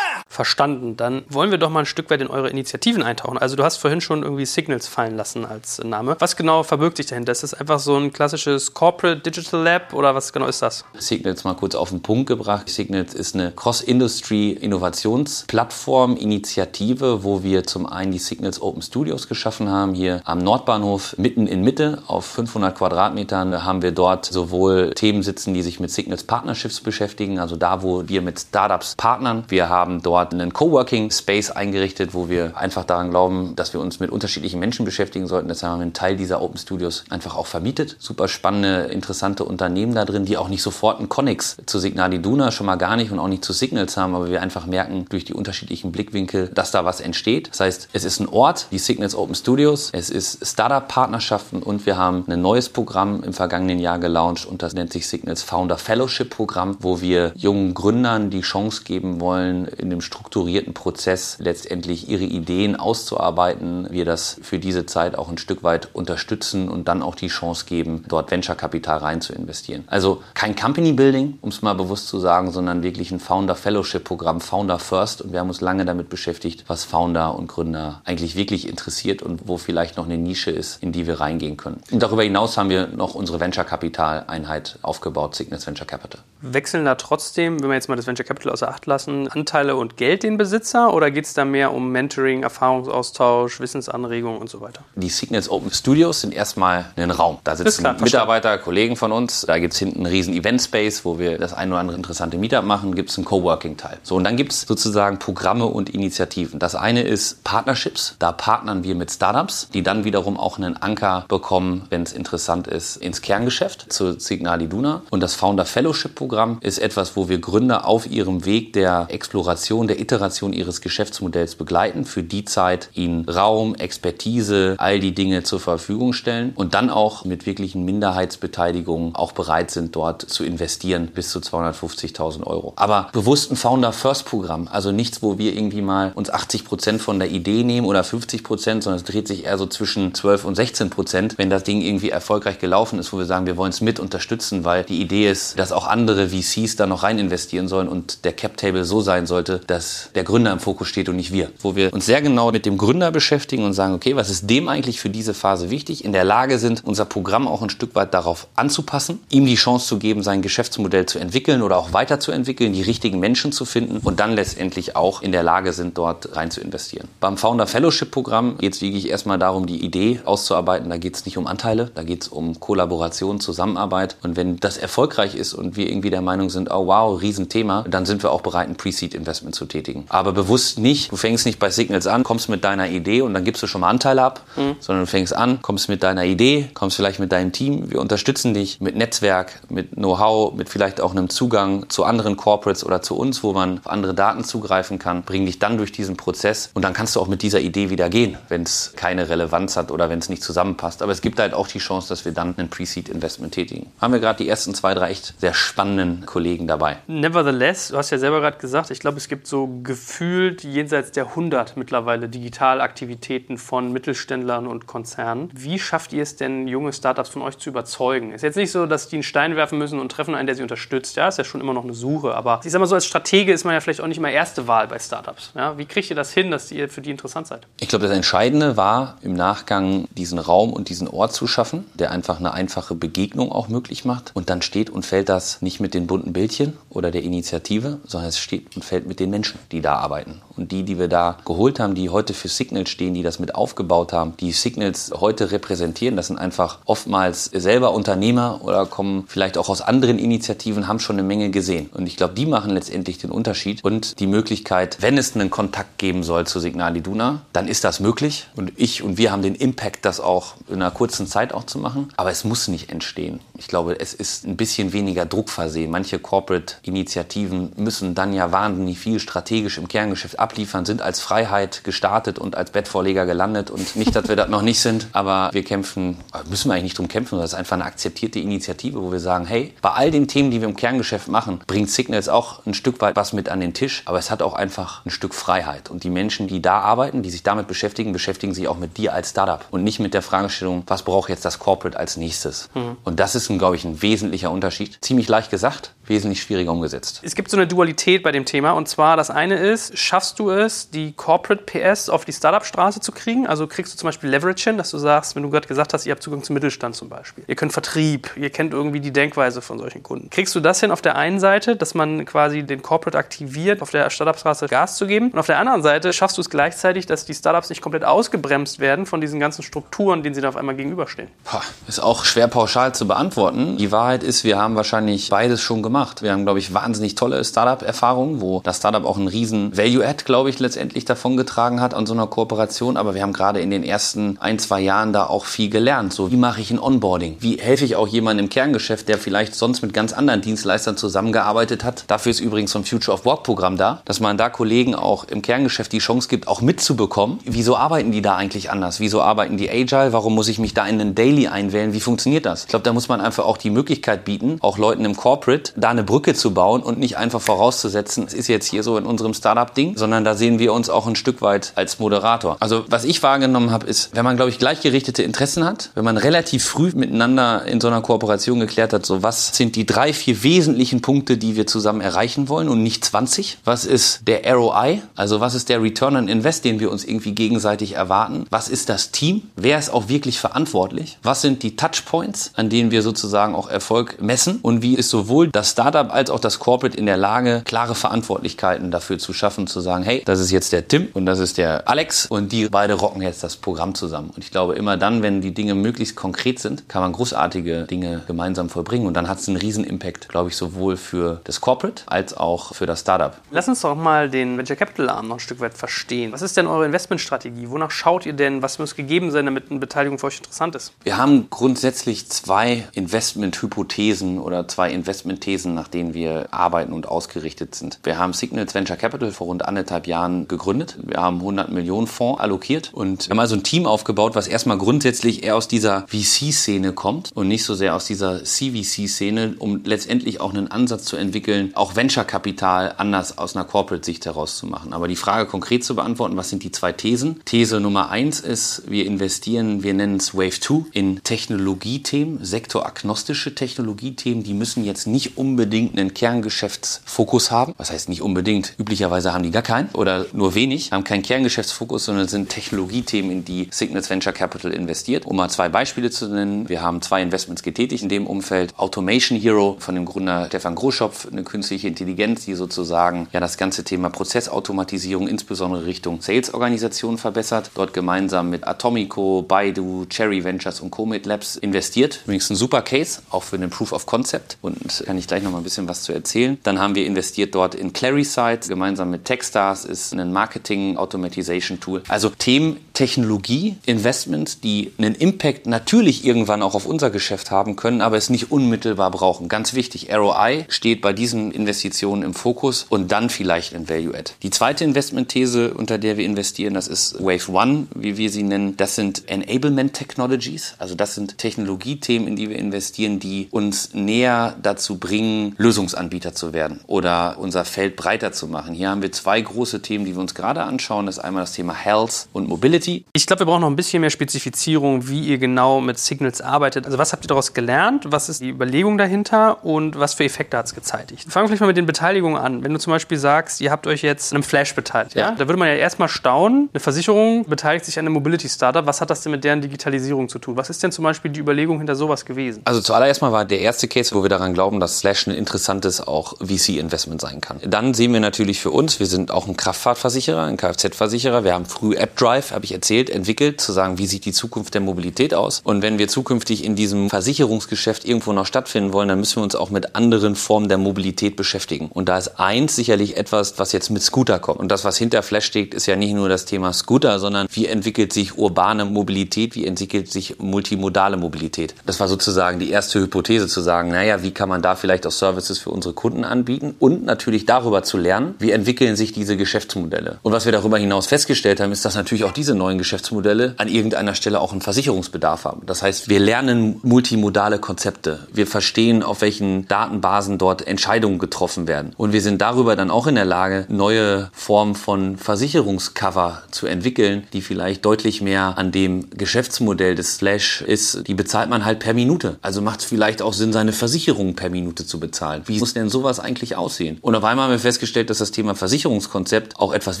[0.28, 0.96] verstanden.
[0.96, 3.38] Dann wollen wir doch mal ein Stück weit in eure Initiativen eintauchen.
[3.38, 6.14] Also du hast vorhin schon irgendwie Signals fallen lassen als Name.
[6.18, 7.32] Was genau verbirgt sich dahinter?
[7.32, 10.84] Ist das einfach so ein klassisches Corporate Digital Lab oder was genau ist das?
[10.98, 12.68] Signals mal kurz auf den Punkt gebracht.
[12.68, 19.94] Signals ist eine Cross-Industry-Innovationsplattform, Initiative, wo wir zum einen die Signals Open Studios geschaffen haben,
[19.94, 25.54] hier am Nordbahnhof mitten in Mitte auf 500 Quadratmetern haben wir dort sowohl Themen sitzen,
[25.54, 29.44] die sich mit Signals Partnerships beschäftigen, also da, wo wir mit Startups partnern.
[29.48, 33.80] Wir haben dort dort einen Coworking Space eingerichtet, wo wir einfach daran glauben, dass wir
[33.80, 35.48] uns mit unterschiedlichen Menschen beschäftigen sollten.
[35.48, 37.96] Deshalb haben wir einen Teil dieser Open Studios einfach auch vermietet.
[37.98, 42.50] Super spannende, interessante Unternehmen da drin, die auch nicht sofort einen Connex zu Signal Iduna
[42.50, 45.24] schon mal gar nicht und auch nicht zu Signals haben, aber wir einfach merken durch
[45.24, 47.50] die unterschiedlichen Blickwinkel, dass da was entsteht.
[47.50, 51.96] Das heißt, es ist ein Ort, die Signals Open Studios, es ist Startup-Partnerschaften und wir
[51.96, 56.30] haben ein neues Programm im vergangenen Jahr gelauncht und das nennt sich Signals Founder Fellowship
[56.30, 62.24] Programm, wo wir jungen Gründern die Chance geben wollen, in dem strukturierten Prozess letztendlich ihre
[62.24, 67.14] Ideen auszuarbeiten, wir das für diese Zeit auch ein Stück weit unterstützen und dann auch
[67.14, 69.84] die Chance geben, dort Venture-Kapital rein zu investieren.
[69.86, 74.04] Also kein Company Building, um es mal bewusst zu sagen, sondern wirklich ein Founder Fellowship
[74.04, 75.20] Programm, Founder First.
[75.20, 79.46] Und wir haben uns lange damit beschäftigt, was Founder und Gründer eigentlich wirklich interessiert und
[79.46, 81.82] wo vielleicht noch eine Nische ist, in die wir reingehen können.
[81.90, 86.22] Und darüber hinaus haben wir noch unsere Venture-Kapital-Einheit aufgebaut, Cygnus Venture Capital.
[86.40, 89.96] Wechseln da trotzdem, wenn wir jetzt mal das Venture Capital außer Acht lassen, Anteile und
[89.96, 94.82] Geld den Besitzer oder geht es da mehr um Mentoring, Erfahrungsaustausch, Wissensanregungen und so weiter?
[94.94, 97.38] Die Signals Open Studios sind erstmal ein Raum.
[97.44, 99.42] Da sitzen klar, Mitarbeiter, Kollegen von uns.
[99.46, 102.64] Da gibt es hinten einen riesen Event-Space, wo wir das ein oder andere interessante Meetup
[102.64, 102.94] machen.
[102.94, 103.98] Gibt es einen Coworking-Teil.
[104.02, 106.58] So, und dann gibt es sozusagen Programme und Initiativen.
[106.58, 108.16] Das eine ist Partnerships.
[108.18, 112.66] Da partnern wir mit Startups, die dann wiederum auch einen Anker bekommen, wenn es interessant
[112.66, 115.02] ist, ins Kerngeschäft, zu Signal Iduna.
[115.10, 119.88] Und das Founder Fellowship Programm ist etwas, wo wir Gründer auf ihrem Weg der Exploration
[119.88, 125.58] der Iteration ihres Geschäftsmodells begleiten, für die Zeit ihnen Raum, Expertise, all die Dinge zur
[125.58, 131.30] Verfügung stellen und dann auch mit wirklichen Minderheitsbeteiligungen auch bereit sind, dort zu investieren bis
[131.30, 132.74] zu 250.000 Euro.
[132.76, 137.00] Aber bewusst ein Founder First Programm, also nichts, wo wir irgendwie mal uns 80 Prozent
[137.00, 140.44] von der Idee nehmen oder 50 Prozent, sondern es dreht sich eher so zwischen 12
[140.44, 143.70] und 16 Prozent, wenn das Ding irgendwie erfolgreich gelaufen ist, wo wir sagen, wir wollen
[143.70, 147.68] es mit unterstützen, weil die Idee ist, dass auch andere VCs da noch rein investieren
[147.68, 151.16] sollen und der Cap Table so sein sollte, dass der Gründer im Fokus steht und
[151.16, 151.50] nicht wir.
[151.60, 154.68] Wo wir uns sehr genau mit dem Gründer beschäftigen und sagen, okay, was ist dem
[154.68, 156.04] eigentlich für diese Phase wichtig?
[156.04, 159.86] In der Lage sind, unser Programm auch ein Stück weit darauf anzupassen, ihm die Chance
[159.86, 164.20] zu geben, sein Geschäftsmodell zu entwickeln oder auch weiterzuentwickeln, die richtigen Menschen zu finden und
[164.20, 167.08] dann letztendlich auch in der Lage sind, dort rein zu investieren.
[167.20, 170.88] Beim Founder Fellowship Programm geht es wirklich erstmal darum, die Idee auszuarbeiten.
[170.90, 174.16] Da geht es nicht um Anteile, da geht es um Kollaboration, Zusammenarbeit.
[174.22, 178.06] Und wenn das erfolgreich ist und wir irgendwie der Meinung sind, oh wow, Riesenthema, dann
[178.06, 180.06] sind wir auch bereit, ein Pre-Seed-Investment zu tätigen.
[180.08, 183.44] Aber bewusst nicht, du fängst nicht bei Signals an, kommst mit deiner Idee und dann
[183.44, 184.76] gibst du schon mal Anteile ab, mhm.
[184.80, 187.90] sondern du fängst an, kommst mit deiner Idee, kommst vielleicht mit deinem Team.
[187.90, 192.84] Wir unterstützen dich mit Netzwerk, mit Know-how, mit vielleicht auch einem Zugang zu anderen Corporates
[192.84, 196.16] oder zu uns, wo man auf andere Daten zugreifen kann, bringen dich dann durch diesen
[196.16, 199.76] Prozess und dann kannst du auch mit dieser Idee wieder gehen, wenn es keine Relevanz
[199.76, 201.02] hat oder wenn es nicht zusammenpasst.
[201.02, 203.90] Aber es gibt halt auch die Chance, dass wir dann ein Pre-Seed-Investment tätigen.
[204.00, 205.54] Haben wir gerade die ersten zwei, drei echt sehr
[205.98, 206.98] spannenden Kollegen dabei.
[207.06, 211.26] Nevertheless, du hast ja selber gerade gesagt, ich glaube, es gibt so gefühlt jenseits der
[211.28, 215.50] 100 mittlerweile Digitalaktivitäten von Mittelständlern und Konzernen.
[215.54, 218.32] Wie schafft ihr es denn, junge Startups von euch zu überzeugen?
[218.32, 220.62] Ist jetzt nicht so, dass die einen Stein werfen müssen und treffen einen, der sie
[220.62, 221.16] unterstützt.
[221.16, 222.34] Ja, ist ja schon immer noch eine Suche.
[222.34, 224.66] Aber ich sag mal so, als Stratege ist man ja vielleicht auch nicht immer erste
[224.68, 225.52] Wahl bei Startups.
[225.54, 227.66] Ja, wie kriegt ihr das hin, dass ihr für die interessant seid?
[227.80, 232.10] Ich glaube, das Entscheidende war im Nachgang diesen Raum und diesen Ort zu schaffen, der
[232.10, 234.30] einfach eine einfache Begegnung auch möglich macht.
[234.34, 238.28] Und dann steht und fällt das nicht mit den bunten Bildchen oder der Initiative, sondern
[238.28, 240.40] es steht und fällt mit den Menschen, die da arbeiten.
[240.56, 243.54] Und die, die wir da geholt haben, die heute für Signals stehen, die das mit
[243.54, 249.58] aufgebaut haben, die Signals heute repräsentieren, das sind einfach oftmals selber Unternehmer oder kommen vielleicht
[249.58, 251.90] auch aus anderen Initiativen, haben schon eine Menge gesehen.
[251.94, 255.98] Und ich glaube, die machen letztendlich den Unterschied und die Möglichkeit, wenn es einen Kontakt
[255.98, 258.48] geben soll zu Signal Iduna, dann ist das möglich.
[258.56, 261.78] Und ich und wir haben den Impact, das auch in einer kurzen Zeit auch zu
[261.78, 262.08] machen.
[262.16, 263.40] Aber es muss nicht entstehen.
[263.58, 265.90] Ich glaube, es ist ein bisschen weniger Druck versehen.
[265.90, 272.38] Manche Corporate-Initiativen müssen dann ja wahnsinnig viel strategisch im Kerngeschäft abliefern, sind als Freiheit gestartet
[272.38, 273.70] und als Bettvorleger gelandet.
[273.70, 276.18] Und nicht, dass wir das noch nicht sind, aber wir kämpfen,
[276.48, 279.44] müssen wir eigentlich nicht drum kämpfen, das ist einfach eine akzeptierte Initiative, wo wir sagen,
[279.44, 283.00] hey, bei all den Themen, die wir im Kerngeschäft machen, bringt Signals auch ein Stück
[283.00, 285.90] weit was mit an den Tisch, aber es hat auch einfach ein Stück Freiheit.
[285.90, 289.14] Und die Menschen, die da arbeiten, die sich damit beschäftigen, beschäftigen sich auch mit dir
[289.14, 292.68] als Startup und nicht mit der Fragestellung, was braucht jetzt das Corporate als nächstes.
[292.74, 292.96] Mhm.
[293.02, 294.98] Und das ist, glaube ich, ein wesentlicher Unterschied.
[295.00, 297.20] Ziemlich leicht gesagt, wesentlich schwieriger umgesetzt.
[297.22, 300.50] Es gibt so eine Dualität bei dem Thema und zwar das eine ist, schaffst du
[300.50, 303.46] es, die Corporate PS auf die Startup-Straße zu kriegen?
[303.46, 306.06] Also kriegst du zum Beispiel Leverage hin, dass du sagst, wenn du gerade gesagt hast,
[306.06, 307.44] ihr habt Zugang zum Mittelstand zum Beispiel.
[307.46, 310.30] Ihr könnt Vertrieb, ihr kennt irgendwie die Denkweise von solchen Kunden.
[310.30, 313.90] Kriegst du das hin auf der einen Seite, dass man quasi den Corporate aktiviert, auf
[313.90, 315.30] der Startup-Straße Gas zu geben?
[315.30, 318.78] Und auf der anderen Seite schaffst du es gleichzeitig, dass die Startups nicht komplett ausgebremst
[318.78, 321.28] werden von diesen ganzen Strukturen, denen sie da auf einmal gegenüberstehen?
[321.50, 323.76] Boah, ist auch schwer pauschal zu beantworten.
[323.76, 325.97] Die Wahrheit ist, wir haben wahrscheinlich beides schon gemacht.
[326.22, 330.50] Wir haben, glaube ich, wahnsinnig tolle Startup-Erfahrungen, wo das Startup auch einen riesen Value-Add, glaube
[330.50, 332.96] ich, letztendlich davon getragen hat an so einer Kooperation.
[332.96, 336.12] Aber wir haben gerade in den ersten ein, zwei Jahren da auch viel gelernt.
[336.12, 337.36] So, wie mache ich ein Onboarding?
[337.40, 341.82] Wie helfe ich auch jemandem im Kerngeschäft, der vielleicht sonst mit ganz anderen Dienstleistern zusammengearbeitet
[341.84, 342.04] hat?
[342.06, 345.24] Dafür ist übrigens so ein Future of Work Programm da, dass man da Kollegen auch
[345.24, 347.40] im Kerngeschäft die Chance gibt, auch mitzubekommen.
[347.44, 349.00] Wieso arbeiten die da eigentlich anders?
[349.00, 350.12] Wieso arbeiten die agile?
[350.12, 351.92] Warum muss ich mich da in einen Daily einwählen?
[351.92, 352.62] Wie funktioniert das?
[352.62, 355.87] Ich glaube, da muss man einfach auch die Möglichkeit bieten, auch Leuten im Corporate da
[355.88, 359.34] eine Brücke zu bauen und nicht einfach vorauszusetzen, es ist jetzt hier so in unserem
[359.34, 362.56] Startup-Ding, sondern da sehen wir uns auch ein Stück weit als Moderator.
[362.60, 366.16] Also was ich wahrgenommen habe, ist, wenn man, glaube ich, gleichgerichtete Interessen hat, wenn man
[366.16, 370.42] relativ früh miteinander in so einer Kooperation geklärt hat, so was sind die drei, vier
[370.42, 373.58] wesentlichen Punkte, die wir zusammen erreichen wollen und nicht 20?
[373.64, 375.02] Was ist der ROI?
[375.16, 378.46] Also was ist der Return on Invest, den wir uns irgendwie gegenseitig erwarten?
[378.50, 379.42] Was ist das Team?
[379.56, 381.18] Wer ist auch wirklich verantwortlich?
[381.22, 384.58] Was sind die Touchpoints, an denen wir sozusagen auch Erfolg messen?
[384.62, 388.90] Und wie ist sowohl das Startup als auch das Corporate in der Lage, klare Verantwortlichkeiten
[388.90, 391.88] dafür zu schaffen, zu sagen, hey, das ist jetzt der Tim und das ist der
[391.88, 394.30] Alex und die beide rocken jetzt das Programm zusammen.
[394.34, 398.24] Und ich glaube, immer dann, wenn die Dinge möglichst konkret sind, kann man großartige Dinge
[398.26, 402.02] gemeinsam vollbringen und dann hat es einen riesen Impact, glaube ich, sowohl für das Corporate
[402.06, 403.36] als auch für das Startup.
[403.52, 406.32] Lass uns doch mal den Venture Capital Arm noch ein Stück weit verstehen.
[406.32, 407.70] Was ist denn eure Investmentstrategie?
[407.70, 408.62] Wonach schaut ihr denn?
[408.62, 410.92] Was muss gegeben sein, damit eine Beteiligung für euch interessant ist?
[411.04, 417.74] Wir haben grundsätzlich zwei Investmenthypothesen oder zwei Investmentthesen Thesen, nach denen wir arbeiten und ausgerichtet
[417.74, 417.98] sind.
[418.02, 420.96] Wir haben Signals Venture Capital vor rund anderthalb Jahren gegründet.
[421.02, 425.44] Wir haben 100 Millionen Fonds allokiert und haben also ein Team aufgebaut, was erstmal grundsätzlich
[425.44, 430.52] eher aus dieser VC-Szene kommt und nicht so sehr aus dieser CVC-Szene, um letztendlich auch
[430.52, 434.92] einen Ansatz zu entwickeln, auch Venture-Kapital anders aus einer Corporate-Sicht herauszumachen.
[434.92, 437.40] Aber die Frage konkret zu beantworten, was sind die zwei Thesen?
[437.44, 444.42] These Nummer eins ist, wir investieren, wir nennen es Wave 2, in Technologiethemen, sektoragnostische Technologiethemen,
[444.42, 447.74] die müssen jetzt nicht unbedingt einen Kerngeschäftsfokus haben.
[447.78, 448.74] Was heißt nicht unbedingt?
[448.78, 453.44] Üblicherweise haben die gar keinen oder nur wenig, haben keinen Kerngeschäftsfokus, sondern sind Technologiethemen, in
[453.44, 455.24] die Signals Venture Capital investiert.
[455.24, 458.74] Um mal zwei Beispiele zu nennen, wir haben zwei Investments getätigt in dem Umfeld.
[458.76, 463.84] Automation Hero von dem Gründer Stefan Groschopf, eine künstliche Intelligenz, die sozusagen ja das ganze
[463.84, 467.70] Thema Prozessautomatisierung insbesondere Richtung Sales-Organisation verbessert.
[467.74, 472.20] Dort gemeinsam mit Atomico, Baidu, Cherry Ventures und Comet Labs investiert.
[472.24, 475.52] Übrigens ein super Case, auch für den Proof of Concept und kann ich gleich noch
[475.52, 476.58] mal ein bisschen was zu erzählen.
[476.62, 482.02] Dann haben wir investiert dort in Clarisight, gemeinsam mit Techstars, ist ein Marketing-Automatization-Tool.
[482.08, 488.00] Also Themen Technologie, Investments, die einen Impact natürlich irgendwann auch auf unser Geschäft haben können,
[488.00, 489.48] aber es nicht unmittelbar brauchen.
[489.48, 494.32] Ganz wichtig, ROI steht bei diesen Investitionen im Fokus und dann vielleicht in Value Add.
[494.42, 498.76] Die zweite Investmentthese, unter der wir investieren, das ist Wave One, wie wir sie nennen.
[498.76, 504.56] Das sind Enablement Technologies, also das sind Technologiethemen, in die wir investieren, die uns näher
[504.60, 508.74] dazu bringen, Lösungsanbieter zu werden oder unser Feld breiter zu machen.
[508.74, 511.06] Hier haben wir zwei große Themen, die wir uns gerade anschauen.
[511.06, 513.04] Das ist einmal das Thema Health und Mobility.
[513.12, 516.86] Ich glaube, wir brauchen noch ein bisschen mehr Spezifizierung, wie ihr genau mit Signals arbeitet.
[516.86, 518.04] Also was habt ihr daraus gelernt?
[518.08, 521.30] Was ist die Überlegung dahinter und was für Effekte hat es gezeitigt?
[521.30, 522.64] Fangen wir vielleicht mal mit den Beteiligungen an.
[522.64, 525.30] Wenn du zum Beispiel sagst, ihr habt euch jetzt einem Flash beteiligt, ja?
[525.30, 525.32] ja?
[525.32, 528.86] da würde man ja erstmal staunen, eine Versicherung beteiligt sich an einem Mobility-Startup.
[528.86, 530.56] Was hat das denn mit deren Digitalisierung zu tun?
[530.56, 532.62] Was ist denn zum Beispiel die Überlegung hinter sowas gewesen?
[532.64, 536.00] Also zuallererst mal war der erste Case, wo wir daran glauben, dass Slash ein interessantes
[536.00, 537.60] auch VC-Investment sein kann.
[537.64, 541.44] Dann sehen wir natürlich für uns, wir sind auch ein Kraftfahrtversicherer, ein Kfz-Versicherer.
[541.44, 544.80] Wir haben früh AppDrive, habe ich erzählt, entwickelt, zu sagen, wie sieht die Zukunft der
[544.80, 545.60] Mobilität aus.
[545.64, 549.54] Und wenn wir zukünftig in diesem Versicherungsgeschäft irgendwo noch stattfinden wollen, dann müssen wir uns
[549.54, 551.88] auch mit anderen Formen der Mobilität beschäftigen.
[551.88, 554.60] Und da ist eins sicherlich etwas, was jetzt mit Scooter kommt.
[554.60, 557.66] Und das, was hinter Flash steht, ist ja nicht nur das Thema Scooter, sondern wie
[557.66, 561.74] entwickelt sich urbane Mobilität, wie entwickelt sich multimodale Mobilität.
[561.86, 565.18] Das war sozusagen die erste Hypothese zu sagen, naja, wie kann man da vielleicht auch
[565.18, 570.18] Services für unsere Kunden anbieten und natürlich darüber zu lernen, wie entwickeln sich diese Geschäftsmodelle.
[570.22, 573.68] Und was wir darüber hinaus festgestellt haben, ist, dass natürlich auch diese neuen Geschäftsmodelle an
[573.68, 575.62] irgendeiner Stelle auch einen Versicherungsbedarf haben.
[575.66, 578.20] Das heißt, wir lernen multimodale Konzepte.
[578.32, 581.92] Wir verstehen, auf welchen Datenbasen dort Entscheidungen getroffen werden.
[581.96, 587.26] Und wir sind darüber dann auch in der Lage, neue Formen von Versicherungscover zu entwickeln,
[587.32, 591.06] die vielleicht deutlich mehr an dem Geschäftsmodell des Slash ist.
[591.08, 592.36] Die bezahlt man halt per Minute.
[592.42, 595.42] Also macht es vielleicht auch Sinn, seine Versicherung per Minute zu bezahlen.
[595.46, 596.98] Wie muss denn sowas eigentlich aussehen?
[597.00, 600.00] Und auf einmal haben wir festgestellt, dass das Thema Versicherungskonzept auch etwas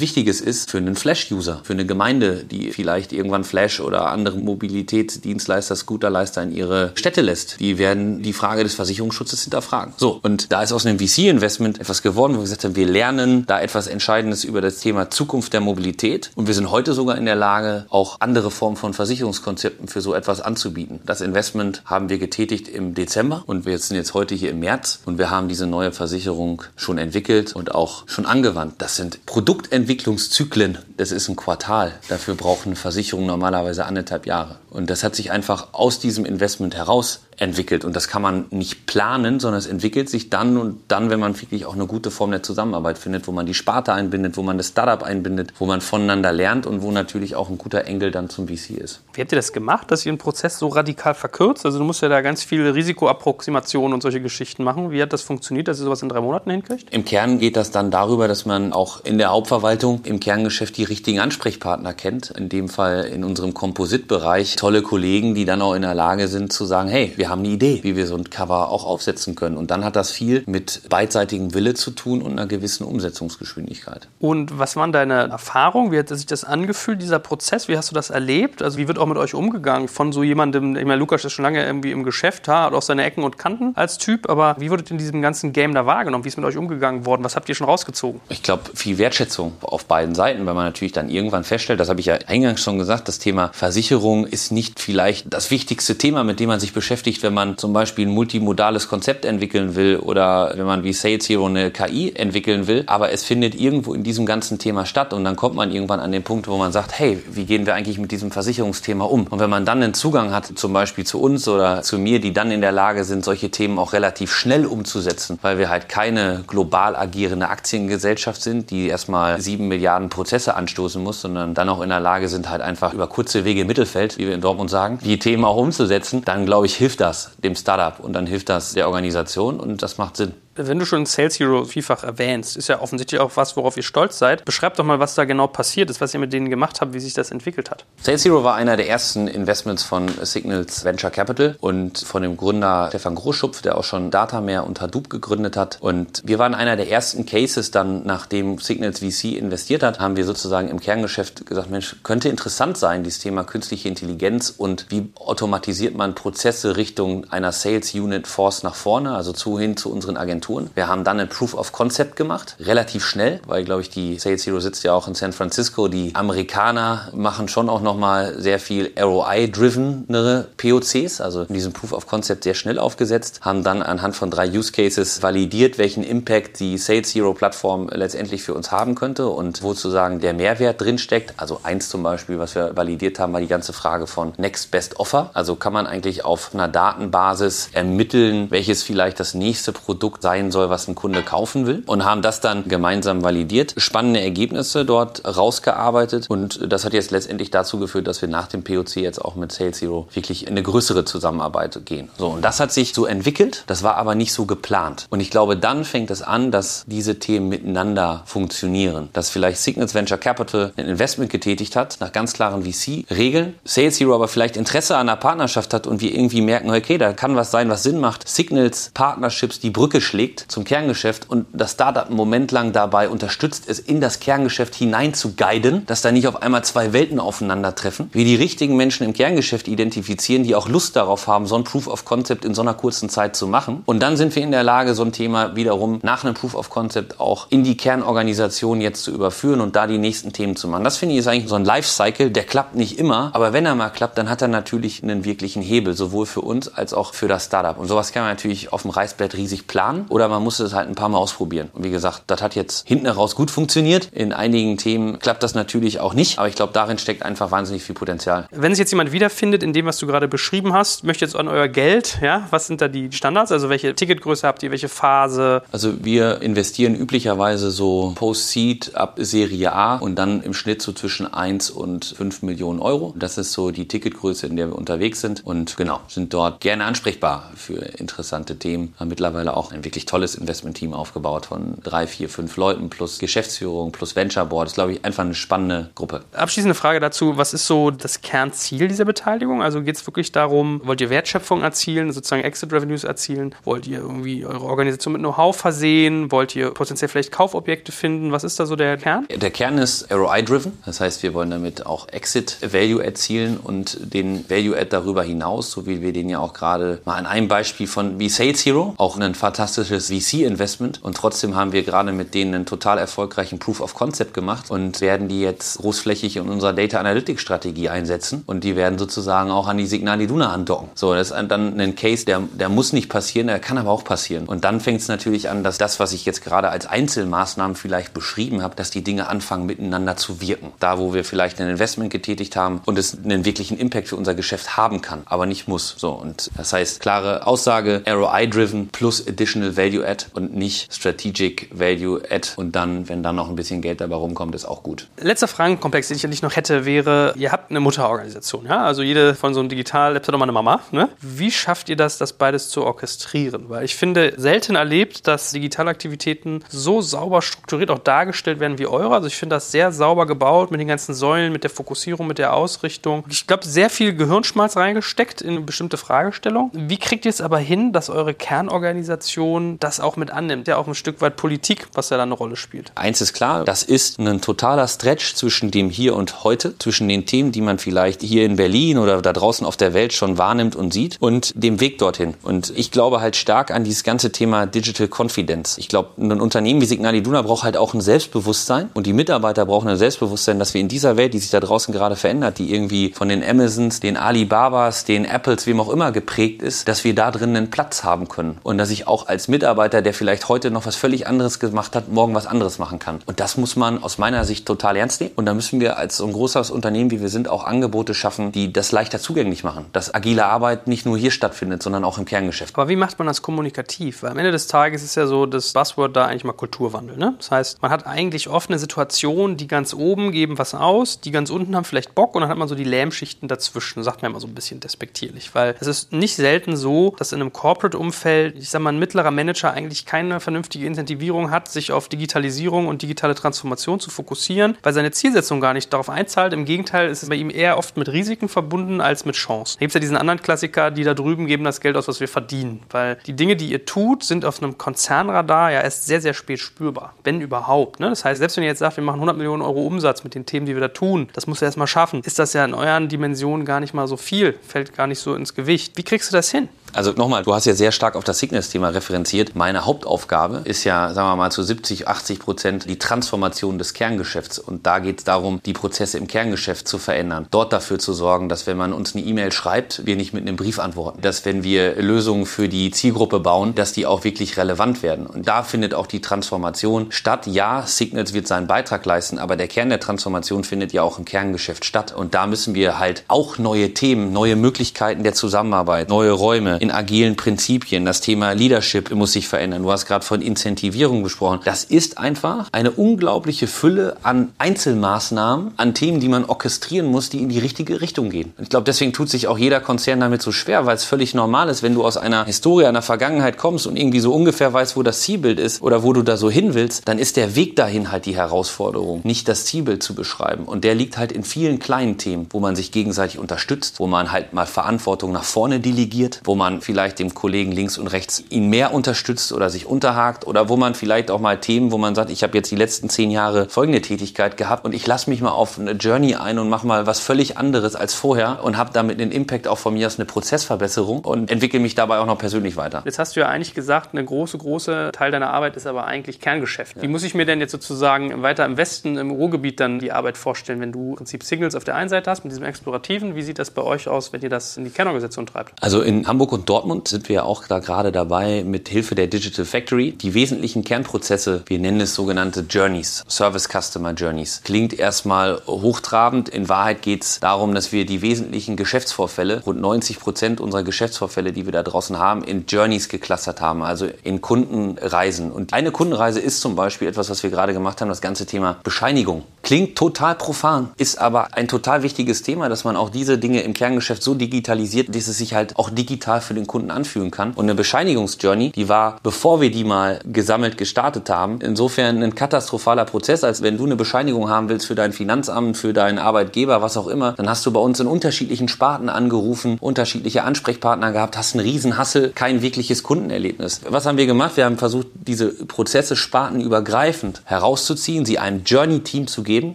[0.00, 5.76] Wichtiges ist für einen Flash-User, für eine Gemeinde, die vielleicht irgendwann Flash oder andere Mobilitätsdienstleister,
[5.76, 7.60] Scooterleister in ihre Städte lässt.
[7.60, 9.94] Die werden die Frage des Versicherungsschutzes hinterfragen.
[9.96, 13.44] So, und da ist aus einem VC-Investment etwas geworden, wo wir gesagt haben, wir lernen
[13.46, 16.30] da etwas Entscheidendes über das Thema Zukunft der Mobilität.
[16.34, 20.14] Und wir sind heute sogar in der Lage, auch andere Formen von Versicherungskonzepten für so
[20.14, 21.00] etwas anzubieten.
[21.06, 24.87] Das Investment haben wir getätigt im Dezember und wir sind jetzt heute hier im März
[25.04, 28.74] und wir haben diese neue Versicherung schon entwickelt und auch schon angewandt.
[28.78, 30.78] Das sind Produktentwicklungszyklen.
[30.96, 31.92] Das ist ein Quartal.
[32.08, 34.56] Dafür braucht eine Versicherung normalerweise anderthalb Jahre.
[34.70, 37.84] Und das hat sich einfach aus diesem Investment heraus entwickelt.
[37.84, 41.40] Und das kann man nicht planen, sondern es entwickelt sich dann und dann, wenn man
[41.40, 44.58] wirklich auch eine gute Form der Zusammenarbeit findet, wo man die Sparte einbindet, wo man
[44.58, 48.28] das Startup einbindet, wo man voneinander lernt und wo natürlich auch ein guter Engel dann
[48.28, 49.02] zum VC ist.
[49.14, 51.64] Wie habt ihr das gemacht, dass ihr den Prozess so radikal verkürzt?
[51.64, 54.90] Also du musst ja da ganz viele Risikoapproximationen und solche Geschichten machen.
[54.90, 56.92] Wie hat das funktioniert, dass ihr sowas in drei Monaten hinkriegt?
[56.92, 60.84] Im Kern geht das dann darüber, dass man auch in der Hauptverwaltung im Kerngeschäft die
[60.84, 62.30] richtigen Ansprechpartner kennt.
[62.30, 66.52] In dem Fall in unserem Kompositbereich tolle Kollegen, die dann auch in der Lage sind
[66.52, 69.56] zu sagen, hey, wir haben eine Idee, wie wir so ein Cover auch aufsetzen können.
[69.56, 74.08] Und dann hat das viel mit beidseitigem Wille zu tun und einer gewissen Umsetzungsgeschwindigkeit.
[74.20, 75.92] Und was waren deine Erfahrungen?
[75.92, 77.68] Wie hat sich das angefühlt, dieser Prozess?
[77.68, 78.62] Wie hast du das erlebt?
[78.62, 81.44] Also wie wird auch mit euch umgegangen von so jemandem, ich meine, Lukas ist schon
[81.44, 84.90] lange irgendwie im Geschäft, hat auch seine Ecken und Kanten als Typ, aber wie wurdet
[84.90, 86.24] in diesem ganzen Game da wahrgenommen?
[86.24, 87.24] Wie ist mit euch umgegangen worden?
[87.24, 88.20] Was habt ihr schon rausgezogen?
[88.28, 92.00] Ich glaube, viel Wertschätzung auf beiden Seiten, weil man natürlich dann irgendwann feststellt, das habe
[92.00, 96.40] ich ja eingangs schon gesagt, das Thema Versicherung ist nicht vielleicht das wichtigste Thema, mit
[96.40, 100.52] dem man sich beschäftigt, ermöglicht, wenn man zum Beispiel ein multimodales Konzept entwickeln will oder
[100.54, 102.84] wenn man wie Sales Hero eine KI entwickeln will.
[102.86, 106.12] Aber es findet irgendwo in diesem ganzen Thema statt und dann kommt man irgendwann an
[106.12, 109.26] den Punkt, wo man sagt, hey, wie gehen wir eigentlich mit diesem Versicherungsthema um?
[109.26, 112.32] Und wenn man dann einen Zugang hat, zum Beispiel zu uns oder zu mir, die
[112.32, 116.44] dann in der Lage sind, solche Themen auch relativ schnell umzusetzen, weil wir halt keine
[116.46, 121.88] global agierende Aktiengesellschaft sind, die erstmal sieben Milliarden Prozesse anstoßen muss, sondern dann auch in
[121.88, 124.98] der Lage sind, halt einfach über kurze Wege im Mittelfeld, wie wir in Dortmund sagen,
[125.02, 127.07] die Themen auch umzusetzen, dann glaube ich, hilft das
[127.38, 130.34] dem Startup und dann hilft das der Organisation und das macht Sinn.
[130.60, 134.18] Wenn du schon Sales Hero vielfach erwähnst, ist ja offensichtlich auch was, worauf ihr stolz
[134.18, 134.44] seid.
[134.44, 136.98] Beschreib doch mal, was da genau passiert ist, was ihr mit denen gemacht habt, wie
[136.98, 137.84] sich das entwickelt hat.
[138.02, 142.88] Sales Hero war einer der ersten Investments von Signals Venture Capital und von dem Gründer
[142.88, 145.78] Stefan Großschupf, der auch schon Datamare und Hadoop gegründet hat.
[145.80, 150.24] Und wir waren einer der ersten Cases dann, nachdem Signals VC investiert hat, haben wir
[150.24, 155.94] sozusagen im Kerngeschäft gesagt, Mensch, könnte interessant sein, dieses Thema künstliche Intelligenz und wie automatisiert
[155.94, 160.47] man Prozesse Richtung einer Sales Unit Force nach vorne, also zu hin zu unseren Agenturen
[160.48, 160.70] tun.
[160.74, 164.46] Wir haben dann ein Proof of Concept gemacht, relativ schnell, weil, glaube ich, die Sales
[164.46, 165.88] Hero sitzt ja auch in San Francisco.
[165.88, 172.06] Die Amerikaner machen schon auch nochmal sehr viel ROI-drivenere POCs, also in diesem Proof of
[172.06, 176.78] Concept sehr schnell aufgesetzt, haben dann anhand von drei Use Cases validiert, welchen Impact die
[176.78, 181.34] Sales Hero Plattform letztendlich für uns haben könnte und wo sozusagen der Mehrwert drin steckt.
[181.36, 184.98] Also eins zum Beispiel, was wir validiert haben, war die ganze Frage von Next Best
[184.98, 185.30] Offer.
[185.34, 190.52] Also kann man eigentlich auf einer Datenbasis ermitteln, welches vielleicht das nächste Produkt sein sein
[190.52, 195.22] soll, was ein Kunde kaufen will und haben das dann gemeinsam validiert, spannende Ergebnisse dort
[195.24, 196.26] rausgearbeitet.
[196.28, 199.52] Und das hat jetzt letztendlich dazu geführt, dass wir nach dem POC jetzt auch mit
[199.52, 202.08] Sales Zero wirklich in eine größere Zusammenarbeit gehen.
[202.16, 205.06] So und das hat sich so entwickelt, das war aber nicht so geplant.
[205.10, 209.94] Und ich glaube, dann fängt es an, dass diese Themen miteinander funktionieren, dass vielleicht Signals
[209.94, 214.96] Venture Capital ein Investment getätigt hat nach ganz klaren VC-Regeln, Sales Hero aber vielleicht Interesse
[214.96, 217.98] an einer Partnerschaft hat und wir irgendwie merken, okay, da kann was sein, was Sinn
[217.98, 222.72] macht, Signals Partnerships die Brücke schlägt legt zum Kerngeschäft und das Startup einen Moment lang
[222.72, 226.92] dabei unterstützt, es in das Kerngeschäft hinein zu guiden, dass da nicht auf einmal zwei
[226.92, 228.10] Welten aufeinandertreffen.
[228.12, 231.88] Wir die richtigen Menschen im Kerngeschäft identifizieren, die auch Lust darauf haben, so ein Proof
[231.88, 233.82] of Concept in so einer kurzen Zeit zu machen.
[233.86, 236.68] Und dann sind wir in der Lage, so ein Thema wiederum nach einem Proof of
[236.68, 240.84] Concept auch in die Kernorganisation jetzt zu überführen und da die nächsten Themen zu machen.
[240.84, 243.74] Das finde ich ist eigentlich so ein Lifecycle, der klappt nicht immer, aber wenn er
[243.74, 247.28] mal klappt, dann hat er natürlich einen wirklichen Hebel, sowohl für uns als auch für
[247.28, 247.78] das Startup.
[247.78, 250.88] Und sowas kann man natürlich auf dem Reißbrett riesig planen oder man muss es halt
[250.88, 251.70] ein paar Mal ausprobieren.
[251.72, 254.08] Und wie gesagt, das hat jetzt hinten heraus gut funktioniert.
[254.12, 257.82] In einigen Themen klappt das natürlich auch nicht, aber ich glaube, darin steckt einfach wahnsinnig
[257.82, 258.46] viel Potenzial.
[258.50, 261.48] Wenn sich jetzt jemand wiederfindet in dem, was du gerade beschrieben hast, möchte jetzt an
[261.48, 263.52] euer Geld, ja, was sind da die Standards?
[263.52, 265.62] Also welche Ticketgröße habt ihr, welche Phase?
[265.72, 271.32] Also wir investieren üblicherweise so Post-Seed ab Serie A und dann im Schnitt so zwischen
[271.32, 273.14] 1 und 5 Millionen Euro.
[273.16, 276.84] Das ist so die Ticketgröße, in der wir unterwegs sind und genau, sind dort gerne
[276.84, 278.94] ansprechbar für interessante Themen.
[278.98, 283.90] Haben mittlerweile auch ein wirklich tolles Investmentteam aufgebaut von drei, vier, fünf Leuten plus Geschäftsführung
[283.90, 284.66] plus Venture Board.
[284.66, 286.22] Das ist, glaube ich, einfach eine spannende Gruppe.
[286.32, 289.60] Abschließende Frage dazu: Was ist so das Kernziel dieser Beteiligung?
[289.60, 293.54] Also geht es wirklich darum, wollt ihr Wertschöpfung erzielen, sozusagen Exit Revenues erzielen?
[293.64, 296.30] Wollt ihr irgendwie eure Organisation mit Know-how versehen?
[296.30, 298.30] Wollt ihr potenziell vielleicht Kaufobjekte finden?
[298.30, 299.26] Was ist da so der Kern?
[299.34, 300.78] Der Kern ist ROI-driven.
[300.86, 305.72] Das heißt, wir wollen damit auch Exit Value erzielen und den Value Add darüber hinaus,
[305.72, 308.94] so wie wir den ja auch gerade mal an einem Beispiel von wie Sales Hero,
[308.96, 313.80] auch ein fantastisches VC-Investment und trotzdem haben wir gerade mit denen einen total erfolgreichen Proof
[313.80, 318.64] of Concept gemacht und werden die jetzt großflächig in unserer Data Analytics Strategie einsetzen und
[318.64, 320.88] die werden sozusagen auch an die Signal Iduna andocken.
[320.94, 324.04] So, das ist dann ein Case, der, der muss nicht passieren, der kann aber auch
[324.04, 324.46] passieren.
[324.46, 328.12] Und dann fängt es natürlich an, dass das, was ich jetzt gerade als Einzelmaßnahmen vielleicht
[328.12, 330.72] beschrieben habe, dass die Dinge anfangen miteinander zu wirken.
[330.78, 334.34] Da, wo wir vielleicht ein Investment getätigt haben und es einen wirklichen Impact für unser
[334.34, 335.94] Geschäft haben kann, aber nicht muss.
[335.96, 342.20] So, und das heißt, klare Aussage, ROI-driven plus Additional Value Add und nicht Strategic Value
[342.28, 342.48] Add.
[342.56, 345.08] Und dann, wenn dann noch ein bisschen Geld dabei rumkommt, ist auch gut.
[345.20, 348.84] Letzter Fragenkomplex, den ich nicht noch hätte, wäre, ihr habt eine Mutterorganisation, ja?
[348.84, 351.08] Also jede von so einem Digital-Labs hat doch mal eine Mama, ne?
[351.20, 353.66] Wie schafft ihr das, das beides zu orchestrieren?
[353.68, 359.14] Weil ich finde, selten erlebt, dass Digitalaktivitäten so sauber strukturiert auch dargestellt werden wie eure.
[359.14, 362.38] Also ich finde das sehr sauber gebaut mit den ganzen Säulen, mit der Fokussierung, mit
[362.38, 363.24] der Ausrichtung.
[363.30, 366.70] Ich glaube, sehr viel Gehirnschmalz reingesteckt in eine bestimmte Fragestellung.
[366.74, 370.68] Wie kriegt ihr es aber hin, dass eure Kernorganisation das auch mit annimmt.
[370.68, 372.92] Ja, auch ein Stück weit Politik, was ja da eine Rolle spielt.
[372.94, 377.26] Eins ist klar, das ist ein totaler Stretch zwischen dem Hier und Heute, zwischen den
[377.26, 380.76] Themen, die man vielleicht hier in Berlin oder da draußen auf der Welt schon wahrnimmt
[380.76, 382.34] und sieht und dem Weg dorthin.
[382.42, 385.78] Und ich glaube halt stark an dieses ganze Thema Digital Confidence.
[385.78, 389.66] Ich glaube, ein Unternehmen wie Signal Iduna braucht halt auch ein Selbstbewusstsein und die Mitarbeiter
[389.66, 392.72] brauchen ein Selbstbewusstsein, dass wir in dieser Welt, die sich da draußen gerade verändert, die
[392.72, 397.14] irgendwie von den Amazons, den Alibabas, den Apples, wem auch immer geprägt ist, dass wir
[397.14, 400.70] da drin einen Platz haben können und dass ich auch als Mitarbeiter, der vielleicht heute
[400.70, 403.20] noch was völlig anderes gemacht hat, morgen was anderes machen kann.
[403.26, 406.16] Und das muss man aus meiner Sicht total ernst nehmen und da müssen wir als
[406.16, 409.86] so ein großes Unternehmen, wie wir sind, auch Angebote schaffen, die das leichter zugänglich machen.
[409.92, 412.74] Dass agile Arbeit nicht nur hier stattfindet, sondern auch im Kerngeschäft.
[412.76, 414.22] Aber wie macht man das kommunikativ?
[414.22, 417.16] Weil am Ende des Tages ist ja so das Buzzword da eigentlich mal Kulturwandel.
[417.16, 417.34] Ne?
[417.38, 421.50] Das heißt, man hat eigentlich offene Situationen, die ganz oben geben was aus, die ganz
[421.50, 424.40] unten haben vielleicht Bock und dann hat man so die Lähmschichten dazwischen, sagt man immer
[424.40, 425.54] so ein bisschen despektierlich.
[425.54, 429.30] Weil es ist nicht selten so, dass in einem Corporate-Umfeld, ich sag mal, ein mittlerer
[429.30, 434.92] Manager eigentlich keine vernünftige Incentivierung hat, sich auf Digitalisierung und digitale Transformation zu fokussieren, weil
[434.92, 436.52] seine Zielsetzung gar nicht darauf einzahlt.
[436.52, 439.76] Im Gegenteil ist es bei ihm eher oft mit Risiken verbunden als mit Chancen.
[439.78, 442.20] Da gibt es ja diesen anderen Klassiker, die da drüben geben das Geld aus, was
[442.20, 442.80] wir verdienen.
[442.90, 446.60] Weil die Dinge, die ihr tut, sind auf einem Konzernradar ja erst sehr, sehr spät
[446.60, 447.14] spürbar.
[447.24, 448.00] Wenn überhaupt.
[448.00, 448.08] Ne?
[448.08, 450.46] Das heißt, selbst wenn ihr jetzt sagt, wir machen 100 Millionen Euro Umsatz mit den
[450.46, 452.74] Themen, die wir da tun, das muss ihr erst mal schaffen, ist das ja in
[452.74, 455.96] euren Dimensionen gar nicht mal so viel, fällt gar nicht so ins Gewicht.
[455.96, 456.68] Wie kriegst du das hin?
[456.92, 459.37] Also nochmal, du hast ja sehr stark auf das Sickness-Thema referenziert.
[459.54, 464.58] Meine Hauptaufgabe ist ja, sagen wir mal, zu 70, 80 Prozent die Transformation des Kerngeschäfts.
[464.58, 467.46] Und da geht es darum, die Prozesse im Kerngeschäft zu verändern.
[467.50, 470.56] Dort dafür zu sorgen, dass wenn man uns eine E-Mail schreibt, wir nicht mit einem
[470.56, 471.20] Brief antworten.
[471.22, 475.26] Dass wenn wir Lösungen für die Zielgruppe bauen, dass die auch wirklich relevant werden.
[475.26, 477.46] Und da findet auch die Transformation statt.
[477.46, 481.24] Ja, Signals wird seinen Beitrag leisten, aber der Kern der Transformation findet ja auch im
[481.24, 482.12] Kerngeschäft statt.
[482.12, 486.90] Und da müssen wir halt auch neue Themen, neue Möglichkeiten der Zusammenarbeit, neue Räume in
[486.90, 488.04] agilen Prinzipien.
[488.04, 489.82] Das Thema Leadership muss sich verändern.
[489.82, 491.60] Du hast gerade von Incentivierung gesprochen.
[491.62, 497.42] Das ist einfach eine unglaubliche Fülle an Einzelmaßnahmen, an Themen, die man orchestrieren muss, die
[497.42, 498.54] in die richtige Richtung gehen.
[498.58, 501.68] Ich glaube, deswegen tut sich auch jeder Konzern damit so schwer, weil es völlig normal
[501.68, 505.02] ist, wenn du aus einer Historie, einer Vergangenheit kommst und irgendwie so ungefähr weißt, wo
[505.02, 508.10] das Zielbild ist oder wo du da so hin willst, dann ist der Weg dahin
[508.10, 510.64] halt die Herausforderung, nicht das Zielbild zu beschreiben.
[510.64, 514.32] Und der liegt halt in vielen kleinen Themen, wo man sich gegenseitig unterstützt, wo man
[514.32, 518.70] halt mal Verantwortung nach vorne delegiert, wo man vielleicht dem Kollegen links und rechts ihn
[518.70, 519.07] mehr unterstützt
[519.52, 522.56] oder sich unterhakt oder wo man vielleicht auch mal Themen, wo man sagt, ich habe
[522.56, 525.92] jetzt die letzten zehn Jahre folgende Tätigkeit gehabt und ich lasse mich mal auf eine
[525.92, 529.68] Journey ein und mache mal was völlig anderes als vorher und habe damit einen Impact
[529.68, 533.02] auch von mir aus eine Prozessverbesserung und entwickle mich dabei auch noch persönlich weiter.
[533.04, 536.40] Jetzt hast du ja eigentlich gesagt, eine große, große Teil deiner Arbeit ist aber eigentlich
[536.40, 536.96] Kerngeschäft.
[536.96, 537.02] Ja.
[537.02, 540.36] Wie muss ich mir denn jetzt sozusagen weiter im Westen, im Ruhrgebiet dann die Arbeit
[540.36, 543.34] vorstellen, wenn du im Prinzip Signals auf der einen Seite hast mit diesem Explorativen?
[543.34, 545.72] Wie sieht das bei euch aus, wenn ihr das in die Kernorganisation treibt?
[545.80, 549.26] Also in Hamburg und Dortmund sind wir ja auch da gerade dabei, mit Hilfe der
[549.26, 554.60] Digital Factory die wesentlichen Kernprozesse, wir nennen es sogenannte Journeys, Service Customer Journeys.
[554.64, 556.48] Klingt erstmal hochtrabend.
[556.48, 561.52] In Wahrheit geht es darum, dass wir die wesentlichen Geschäftsvorfälle, rund 90 Prozent unserer Geschäftsvorfälle,
[561.52, 565.52] die wir da draußen haben, in Journeys geclustert haben, also in Kundenreisen.
[565.52, 568.78] Und eine Kundenreise ist zum Beispiel etwas, was wir gerade gemacht haben, das ganze Thema
[568.82, 569.44] Bescheinigung.
[569.62, 573.74] Klingt total profan, ist aber ein total wichtiges Thema, dass man auch diese Dinge im
[573.74, 577.52] Kerngeschäft so digitalisiert, dass es sich halt auch digital für den Kunden anfühlen kann.
[577.52, 583.04] Und eine Bescheinigungsjourney, die war, bevor wir die mal gesammelt gestartet haben, insofern ein katastrophaler
[583.04, 586.96] Prozess, als wenn du eine Bescheinigung haben willst für dein Finanzamt, für deinen Arbeitgeber, was
[586.96, 591.54] auch immer, dann hast du bei uns in unterschiedlichen Sparten angerufen, unterschiedliche Ansprechpartner gehabt, hast
[591.54, 593.80] einen Riesenhassel, kein wirkliches Kundenerlebnis.
[593.88, 594.56] Was haben wir gemacht?
[594.56, 599.74] Wir haben versucht, diese Prozesse spartenübergreifend herauszuziehen, sie einem Journey-Team zu geben,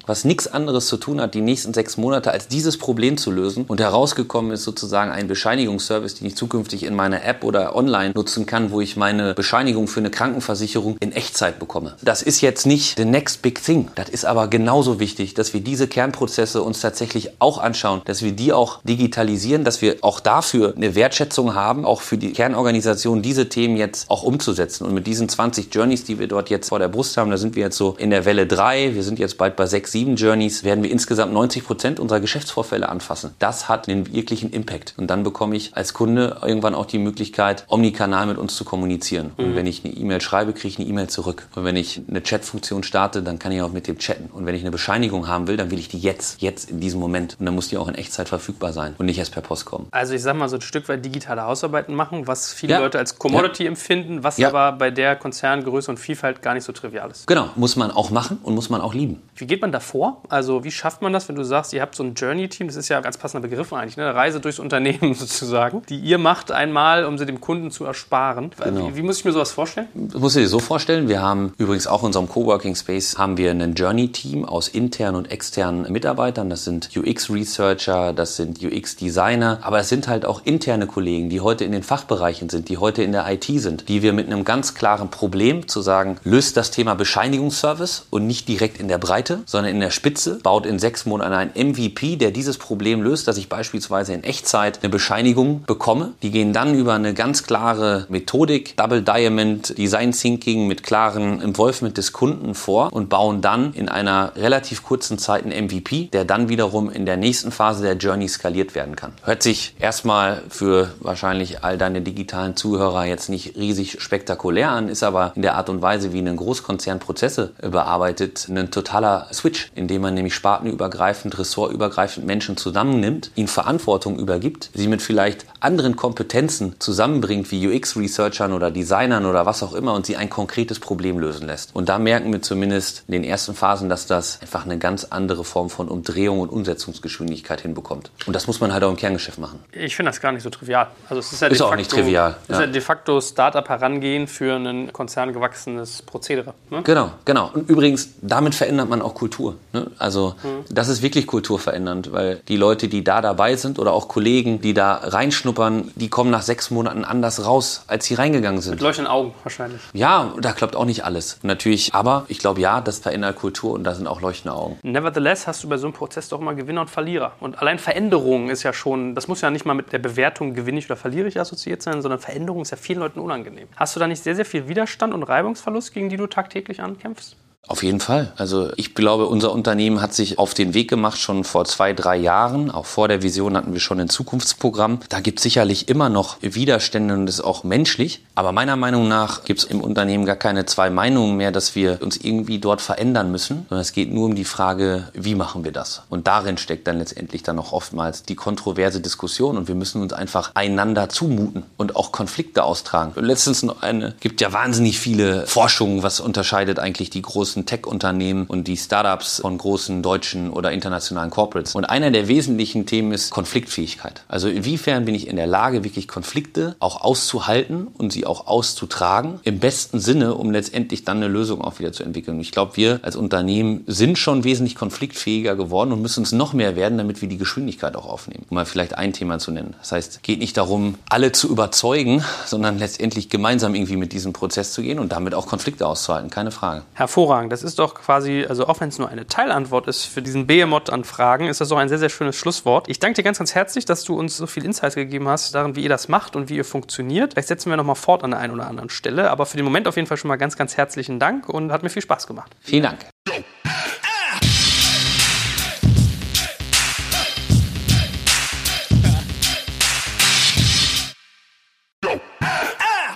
[0.05, 3.65] was nichts anderes zu tun hat, die nächsten sechs Monate, als dieses Problem zu lösen.
[3.67, 8.45] Und herausgekommen ist sozusagen ein Bescheinigungsservice, den ich zukünftig in meiner App oder online nutzen
[8.45, 11.97] kann, wo ich meine Bescheinigung für eine Krankenversicherung in Echtzeit bekomme.
[12.01, 13.89] Das ist jetzt nicht the next big thing.
[13.95, 18.31] Das ist aber genauso wichtig, dass wir diese Kernprozesse uns tatsächlich auch anschauen, dass wir
[18.31, 23.49] die auch digitalisieren, dass wir auch dafür eine Wertschätzung haben, auch für die Kernorganisation diese
[23.49, 24.85] Themen jetzt auch umzusetzen.
[24.85, 27.57] Und mit diesen 20 Journeys, die wir dort jetzt vor der Brust haben, da sind
[27.57, 30.63] wir jetzt so in der Welle 3, wir sind jetzt bald bei 6, 7 Journeys,
[30.63, 33.31] werden wir insgesamt 90 Prozent unserer Geschäftsvorfälle anfassen.
[33.39, 34.93] Das hat einen wirklichen Impact.
[34.95, 38.92] Und dann bekomme ich als Kunde irgendwann auch die Möglichkeit, omnikanal mit uns zu kommunizieren.
[39.37, 39.45] Mhm.
[39.45, 41.47] Und wenn ich eine E-Mail schreibe, kriege ich eine E-Mail zurück.
[41.55, 44.29] Und wenn ich eine Chat-Funktion starte, dann kann ich auch mit dem chatten.
[44.31, 46.99] Und wenn ich eine Bescheinigung haben will, dann will ich die jetzt, jetzt in diesem
[46.99, 47.37] Moment.
[47.39, 49.87] Und dann muss die auch in Echtzeit verfügbar sein und nicht erst per Post kommen.
[49.91, 52.79] Also ich sag mal so ein Stück weit digitale Hausarbeiten machen, was viele ja.
[52.79, 53.69] Leute als Commodity ja.
[53.69, 54.49] empfinden, was ja.
[54.49, 57.27] aber bei der Konzerngröße und Vielfalt gar nicht so trivial ist.
[57.27, 59.21] Genau, muss man auch machen und muss man auch lieben.
[59.35, 60.21] Wie geht man da vor?
[60.29, 62.89] Also wie schafft man das, wenn du sagst, ihr habt so ein Journey-Team, das ist
[62.89, 64.05] ja ein ganz passender Begriff eigentlich, ne?
[64.05, 68.51] eine Reise durchs Unternehmen sozusagen, die ihr macht einmal, um sie dem Kunden zu ersparen.
[68.63, 68.82] Genau.
[68.83, 68.95] Genau.
[68.95, 69.87] Wie, wie muss ich mir sowas vorstellen?
[69.93, 71.07] Das musst du dir so vorstellen.
[71.07, 75.31] Wir haben übrigens auch in unserem Coworking Space haben wir ein Journey-Team aus internen und
[75.31, 76.49] externen Mitarbeitern.
[76.49, 81.63] Das sind UX-Researcher, das sind UX-Designer, aber es sind halt auch interne Kollegen, die heute
[81.63, 84.73] in den Fachbereichen sind, die heute in der IT sind, die wir mit einem ganz
[84.73, 89.73] klaren Problem zu sagen, löst das Thema Bescheinigungsservice und nicht direkt in der Breite, sondern
[89.73, 93.49] in der Spitze, baut in sechs Monaten ein MVP, der dieses Problem löst, dass ich
[93.49, 96.13] beispielsweise in Echtzeit eine Bescheinigung bekomme.
[96.21, 101.97] Die gehen dann über eine ganz klare Methodik, Double Diamond, Design Thinking mit klaren Involvement
[101.97, 106.49] des Kunden vor und bauen dann in einer relativ kurzen Zeit einen MVP, der dann
[106.49, 109.13] wiederum in der nächsten Phase der Journey skaliert werden kann.
[109.23, 115.03] Hört sich erstmal für wahrscheinlich all deine digitalen Zuhörer jetzt nicht riesig spektakulär an, ist
[115.03, 120.01] aber in der Art und Weise, wie ein Großkonzern Prozesse bearbeitet, ein totaler Switch, indem
[120.01, 127.51] man nämlich spartenübergreifend, ressortübergreifend Menschen zusammennimmt, ihnen Verantwortung übergibt, sie mit vielleicht anderen Kompetenzen zusammenbringt,
[127.51, 131.75] wie UX-Researchern oder Designern oder was auch immer und sie ein konkretes Problem lösen lässt.
[131.75, 135.43] Und da merken wir zumindest in den ersten Phasen, dass das einfach eine ganz andere
[135.43, 138.11] Form von Umdrehung und Umsetzungsgeschwindigkeit hinbekommt.
[138.25, 139.59] Und das muss man halt auch im Kerngeschäft machen.
[139.71, 140.87] Ich finde das gar nicht so trivial.
[141.09, 142.61] Also es ist ja Ist de auch facto, nicht trivial, Ist ja.
[142.61, 146.53] ja de facto Startup-Herangehen für ein konzerngewachsenes Prozedere.
[146.69, 146.81] Ne?
[146.83, 147.51] Genau, genau.
[147.53, 149.55] Und übrigens, damit verändert man auch Kultur.
[149.71, 149.87] Ne?
[149.97, 150.35] Also
[150.69, 154.73] das ist wirklich kulturverändernd, weil die Leute, die da dabei sind oder auch Kollegen, die
[154.73, 158.71] da reinschnuppern, die kommen nach sechs Monaten anders raus, als sie reingegangen sind.
[158.71, 159.81] Mit leuchtenden Augen wahrscheinlich.
[159.93, 161.39] Ja, da klappt auch nicht alles.
[161.43, 164.77] Natürlich, aber ich glaube, ja, das verändert Kultur und da sind auch leuchtende Augen.
[164.83, 167.33] Nevertheless hast du bei so einem Prozess doch immer Gewinner und Verlierer.
[167.39, 170.79] Und allein Veränderung ist ja schon, das muss ja nicht mal mit der Bewertung gewinne
[170.79, 173.67] ich oder verliere ich assoziiert sein, sondern Veränderung ist ja vielen Leuten unangenehm.
[173.75, 177.35] Hast du da nicht sehr, sehr viel Widerstand und Reibungsverlust, gegen die du tagtäglich ankämpfst?
[177.65, 178.33] Auf jeden Fall.
[178.35, 182.17] Also ich glaube, unser Unternehmen hat sich auf den Weg gemacht schon vor zwei, drei
[182.17, 182.69] Jahren.
[182.69, 184.99] Auch vor der Vision hatten wir schon ein Zukunftsprogramm.
[185.07, 188.21] Da gibt es sicherlich immer noch Widerstände und das ist auch menschlich.
[188.35, 192.01] Aber meiner Meinung nach gibt es im Unternehmen gar keine zwei Meinungen mehr, dass wir
[192.01, 195.71] uns irgendwie dort verändern müssen, sondern es geht nur um die Frage, wie machen wir
[195.71, 196.03] das?
[196.09, 200.11] Und darin steckt dann letztendlich dann auch oftmals die kontroverse Diskussion und wir müssen uns
[200.11, 203.13] einfach einander zumuten und auch Konflikte austragen.
[203.23, 208.67] Letztens noch eine, gibt ja wahnsinnig viele Forschungen, was unterscheidet eigentlich die großen Tech-Unternehmen und
[208.67, 211.75] die Startups von großen deutschen oder internationalen Corporates.
[211.75, 214.23] Und einer der wesentlichen Themen ist Konfliktfähigkeit.
[214.27, 219.39] Also inwiefern bin ich in der Lage, wirklich Konflikte auch auszuhalten und sie auch auszutragen,
[219.43, 222.39] im besten Sinne, um letztendlich dann eine Lösung auch wieder zu entwickeln.
[222.39, 226.75] Ich glaube, wir als Unternehmen sind schon wesentlich konfliktfähiger geworden und müssen es noch mehr
[226.75, 228.45] werden, damit wir die Geschwindigkeit auch aufnehmen.
[228.49, 229.75] Um mal vielleicht ein Thema zu nennen.
[229.79, 234.73] Das heißt, geht nicht darum, alle zu überzeugen, sondern letztendlich gemeinsam irgendwie mit diesem Prozess
[234.73, 236.29] zu gehen und damit auch Konflikte auszuhalten.
[236.29, 236.83] Keine Frage.
[236.93, 237.42] Hervorragend.
[237.49, 240.89] Das ist doch quasi, also auch wenn es nur eine Teilantwort ist für diesen Behemoth
[240.89, 242.89] an Fragen, ist das doch ein sehr, sehr schönes Schlusswort.
[242.89, 245.75] Ich danke dir ganz, ganz herzlich, dass du uns so viel Insights gegeben hast darin,
[245.75, 247.33] wie ihr das macht und wie ihr funktioniert.
[247.33, 249.87] Vielleicht setzen wir nochmal fort an der einen oder anderen Stelle, aber für den Moment
[249.87, 252.55] auf jeden Fall schon mal ganz, ganz herzlichen Dank und hat mir viel Spaß gemacht.
[252.61, 252.99] Vielen Dank.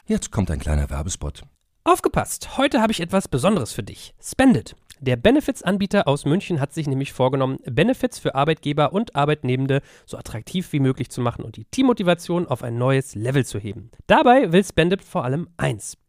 [0.09, 1.43] Jetzt kommt ein kleiner Werbespot.
[1.87, 2.57] Aufgepasst!
[2.57, 4.13] Heute habe ich etwas Besonderes für dich.
[4.21, 4.75] Spendit.
[4.99, 10.73] Der Benefits-Anbieter aus München hat sich nämlich vorgenommen, Benefits für Arbeitgeber und Arbeitnehmende so attraktiv
[10.73, 13.89] wie möglich zu machen und die Teammotivation auf ein neues Level zu heben.
[14.05, 15.97] Dabei will Spendit vor allem eins.